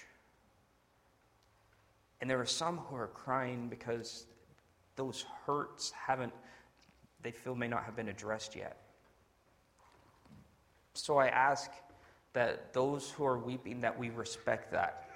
And 2.21 2.29
there 2.29 2.41
are 2.41 2.47
some 2.47 2.79
who 2.79 2.97
are 2.97 3.07
crying 3.07 3.69
because 3.69 4.27
those 4.97 5.25
hurts 5.47 5.93
haven't, 5.93 6.33
they 7.23 7.31
feel 7.31 7.55
may 7.55 7.69
not 7.69 7.85
have 7.85 7.95
been 7.95 8.09
addressed 8.09 8.57
yet. 8.57 8.77
So 10.95 11.19
I 11.19 11.29
ask 11.29 11.71
that 12.33 12.73
those 12.73 13.09
who 13.09 13.25
are 13.25 13.39
weeping, 13.39 13.83
that 13.83 13.97
we 13.97 14.11
respect 14.11 14.73
that. 14.73 15.11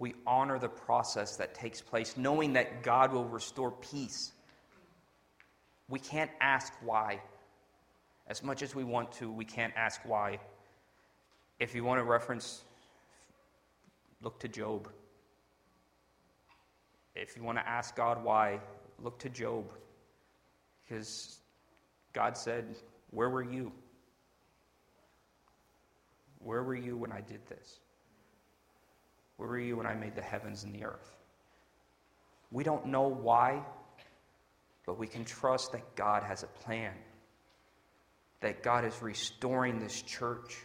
We 0.00 0.14
honor 0.26 0.58
the 0.58 0.68
process 0.68 1.36
that 1.36 1.54
takes 1.54 1.80
place, 1.80 2.16
knowing 2.16 2.54
that 2.54 2.82
God 2.82 3.12
will 3.12 3.26
restore 3.26 3.70
peace. 3.70 4.32
We 5.88 5.98
can't 5.98 6.30
ask 6.40 6.72
why. 6.82 7.20
As 8.28 8.42
much 8.42 8.62
as 8.62 8.74
we 8.74 8.84
want 8.84 9.12
to, 9.12 9.30
we 9.30 9.44
can't 9.44 9.72
ask 9.76 10.00
why. 10.04 10.38
If 11.60 11.74
you 11.74 11.84
want 11.84 12.00
to 12.00 12.04
reference, 12.04 12.62
look 14.20 14.40
to 14.40 14.48
Job. 14.48 14.88
If 17.14 17.36
you 17.36 17.44
want 17.44 17.58
to 17.58 17.66
ask 17.66 17.94
God 17.94 18.22
why, 18.22 18.60
look 19.02 19.18
to 19.20 19.28
Job. 19.28 19.72
Because 20.84 21.38
God 22.12 22.36
said, 22.36 22.76
Where 23.10 23.30
were 23.30 23.44
you? 23.44 23.72
Where 26.40 26.62
were 26.62 26.76
you 26.76 26.96
when 26.96 27.12
I 27.12 27.20
did 27.20 27.44
this? 27.48 27.78
Where 29.36 29.48
were 29.48 29.58
you 29.58 29.76
when 29.76 29.86
I 29.86 29.94
made 29.94 30.14
the 30.14 30.22
heavens 30.22 30.64
and 30.64 30.74
the 30.74 30.84
earth? 30.84 31.16
We 32.50 32.64
don't 32.64 32.86
know 32.86 33.08
why, 33.08 33.62
but 34.86 34.98
we 34.98 35.06
can 35.06 35.24
trust 35.24 35.72
that 35.72 35.96
God 35.96 36.22
has 36.22 36.42
a 36.42 36.46
plan, 36.46 36.92
that 38.40 38.62
God 38.62 38.84
is 38.84 39.02
restoring 39.02 39.78
this 39.78 40.00
church 40.02 40.56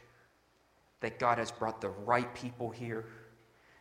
that 1.02 1.20
God 1.20 1.40
has 1.40 1.52
brought 1.52 1.82
the 1.82 1.90
right 1.90 2.34
people 2.34 2.70
here, 2.70 3.06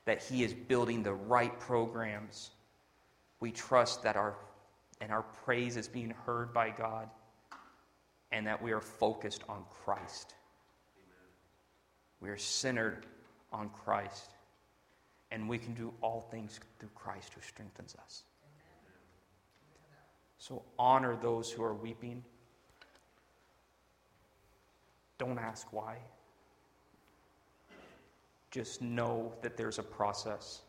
that 0.06 0.22
He 0.22 0.42
is 0.42 0.52
building 0.52 1.02
the 1.02 1.12
right 1.12 1.58
programs. 1.60 2.50
We 3.38 3.52
trust 3.52 4.02
that 4.02 4.16
our 4.16 4.34
and 5.02 5.10
our 5.12 5.22
praise 5.22 5.78
is 5.78 5.88
being 5.88 6.10
heard 6.26 6.52
by 6.52 6.68
God, 6.68 7.08
and 8.32 8.46
that 8.46 8.60
we 8.60 8.72
are 8.72 8.82
focused 8.82 9.42
on 9.48 9.64
Christ. 9.82 10.34
Amen. 10.94 11.30
We 12.20 12.28
are 12.28 12.36
centered 12.36 13.06
on 13.50 13.70
Christ, 13.70 14.30
and 15.30 15.48
we 15.48 15.56
can 15.56 15.72
do 15.72 15.94
all 16.02 16.20
things 16.30 16.60
through 16.78 16.90
Christ 16.94 17.32
who 17.32 17.40
strengthens 17.40 17.96
us. 18.04 18.24
So 20.40 20.62
honor 20.78 21.16
those 21.16 21.52
who 21.52 21.62
are 21.62 21.74
weeping. 21.74 22.24
Don't 25.18 25.38
ask 25.38 25.70
why. 25.70 25.98
Just 28.50 28.80
know 28.80 29.32
that 29.42 29.58
there's 29.58 29.78
a 29.78 29.82
process. 29.82 30.62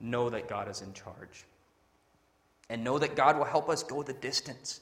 Know 0.00 0.30
that 0.30 0.48
God 0.48 0.70
is 0.70 0.80
in 0.80 0.94
charge. 0.94 1.44
And 2.70 2.82
know 2.82 2.98
that 2.98 3.14
God 3.14 3.36
will 3.36 3.44
help 3.44 3.68
us 3.68 3.82
go 3.82 4.02
the 4.02 4.14
distance. 4.14 4.80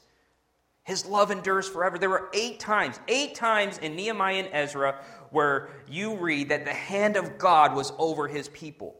His 0.84 1.05
love 1.05 1.32
endures 1.32 1.68
forever. 1.68 1.99
There 1.99 2.09
were 2.09 2.30
eight 2.32 2.61
times, 2.61 3.01
eight 3.09 3.34
times 3.34 3.78
in 3.78 3.97
Nehemiah 3.97 4.45
and 4.45 4.49
Ezra 4.53 5.01
where 5.30 5.68
you 5.89 6.14
read 6.16 6.51
that 6.51 6.64
the 6.64 6.72
hand 6.72 7.16
of 7.16 7.39
God 7.39 7.74
was 7.74 7.93
over 7.99 8.28
his 8.28 8.49
people. 8.51 8.95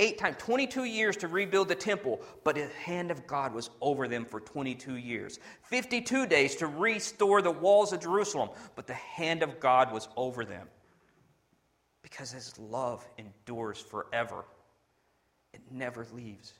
Eight 0.00 0.18
times, 0.18 0.36
22 0.38 0.84
years 0.84 1.16
to 1.18 1.28
rebuild 1.28 1.68
the 1.68 1.74
temple, 1.76 2.20
but 2.42 2.56
the 2.56 2.66
hand 2.66 3.12
of 3.12 3.28
God 3.28 3.54
was 3.54 3.70
over 3.80 4.08
them 4.08 4.24
for 4.24 4.40
22 4.40 4.96
years. 4.96 5.38
52 5.62 6.26
days 6.26 6.56
to 6.56 6.66
restore 6.66 7.40
the 7.42 7.52
walls 7.52 7.92
of 7.92 8.00
Jerusalem, 8.00 8.50
but 8.74 8.88
the 8.88 8.94
hand 8.94 9.44
of 9.44 9.60
God 9.60 9.92
was 9.92 10.08
over 10.16 10.44
them 10.44 10.66
because 12.02 12.32
his 12.32 12.58
love 12.58 13.06
endures 13.18 13.78
forever. 13.78 14.44
It 15.52 15.60
never 15.70 16.06
leaves. 16.12 16.52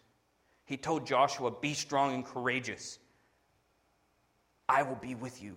He 0.64 0.76
told 0.76 1.04
Joshua, 1.06 1.50
Be 1.50 1.74
strong 1.74 2.14
and 2.14 2.24
courageous. 2.24 3.00
I 4.68 4.82
will 4.82 4.94
be 4.94 5.16
with 5.16 5.42
you. 5.42 5.56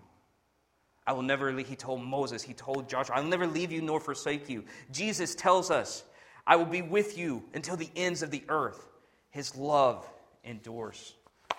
I 1.06 1.14
will 1.14 1.22
never 1.22 1.54
leave. 1.54 1.68
He 1.68 1.76
told 1.76 2.04
Moses, 2.04 2.44
he 2.44 2.54
told 2.54 2.90
Joshua, 2.90 3.16
I 3.16 3.22
will 3.22 3.30
never 3.30 3.48
leave 3.48 3.72
you 3.72 3.82
nor 3.82 4.00
forsake 4.00 4.50
you. 4.50 4.66
Jesus 4.92 5.36
tells 5.36 5.72
us, 5.72 6.04
I 6.48 6.56
will 6.56 6.66
be 6.66 6.82
with 6.82 7.18
you 7.18 7.44
until 7.54 7.76
the 7.76 7.90
ends 7.98 8.24
of 8.24 8.32
the 8.32 8.42
earth. 8.48 8.88
His 9.32 9.56
love 9.58 10.08
endures 10.46 11.14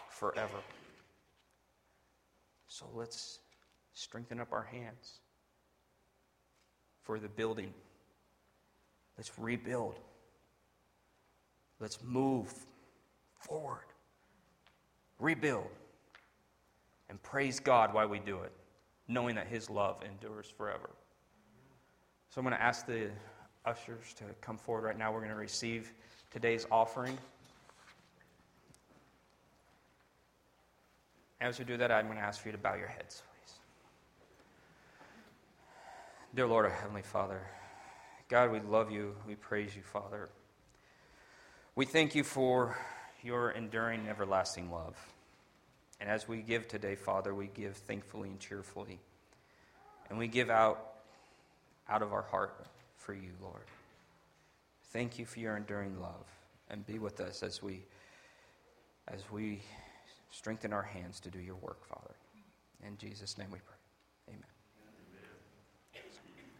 forever. 0.09 0.57
So 2.69 2.87
let's 2.95 3.41
strengthen 3.93 4.41
up 4.41 4.51
our 4.51 4.63
hands 4.63 5.21
for 7.03 7.19
the 7.19 7.29
building. 7.29 7.75
Let's 9.19 9.31
rebuild. 9.39 10.01
Let's 11.81 11.99
move 12.03 12.53
forward, 13.41 13.85
rebuild, 15.21 15.71
and 17.11 17.23
praise 17.23 17.61
God 17.61 17.93
while 17.93 18.09
we 18.09 18.19
do 18.19 18.41
it, 18.41 18.53
knowing 19.07 19.37
that 19.37 19.47
His 19.47 19.71
love 19.71 20.03
endures 20.03 20.53
forever. 20.57 20.91
So 22.31 22.41
I'm 22.41 22.45
going 22.45 22.57
to 22.57 22.63
ask 22.63 22.87
the 22.87 23.11
ushers 23.65 24.15
to 24.15 24.25
come 24.41 24.57
forward 24.57 24.85
right 24.85 24.99
now. 24.99 25.13
We're 25.13 25.21
going 25.21 25.31
to 25.31 25.37
receive 25.37 25.93
today's 26.31 26.67
offering. 26.71 27.19
As 31.41 31.59
we 31.59 31.65
do 31.65 31.77
that, 31.77 31.93
I'm 31.93 32.07
going 32.07 32.19
to 32.19 32.25
ask 32.25 32.41
for 32.41 32.49
you 32.49 32.53
to 32.53 32.59
bow 32.59 32.75
your 32.75 32.89
heads, 32.89 33.23
please. 33.33 33.55
Dear 36.35 36.47
Lord, 36.47 36.65
our 36.67 36.73
Heavenly 36.73 37.03
Father, 37.03 37.41
God, 38.29 38.51
we 38.51 38.61
love 38.61 38.91
you. 38.91 39.15
We 39.27 39.37
praise 39.37 39.75
you, 39.77 39.83
Father. 39.83 40.29
We 41.75 41.85
thank 41.85 42.15
you 42.15 42.25
for 42.25 42.77
your 43.23 43.51
enduring, 43.51 44.09
everlasting 44.09 44.71
love. 44.71 44.97
And 46.01 46.11
as 46.11 46.29
we 46.29 46.43
give 46.43 46.69
today, 46.69 46.95
Father, 46.95 47.35
we 47.35 47.47
give 47.47 47.77
thankfully 47.77 48.29
and 48.29 48.41
cheerfully. 48.41 48.99
And 50.11 50.19
we 50.19 50.29
give 50.29 50.51
out 50.51 50.85
out 51.89 52.03
of 52.03 52.13
our 52.13 52.23
heart 52.23 52.67
for 53.09 53.15
you, 53.15 53.31
Lord. 53.41 53.65
Thank 54.93 55.19
you 55.19 55.25
for 55.25 55.41
your 55.41 55.57
enduring 55.57 55.99
love. 55.99 56.27
And 56.69 56.87
be 56.87 56.99
with 56.99 57.21
us 57.21 57.43
as 57.43 57.63
we 57.63 57.87
as 59.11 59.23
we 59.33 59.63
strengthen 60.31 60.75
our 60.75 60.83
hands 60.83 61.19
to 61.21 61.31
do 61.31 61.39
your 61.39 61.55
work, 61.55 61.89
Father. 61.89 62.15
In 62.87 62.99
Jesus' 62.99 63.39
name 63.39 63.49
we 63.51 63.61
pray. 63.61 63.78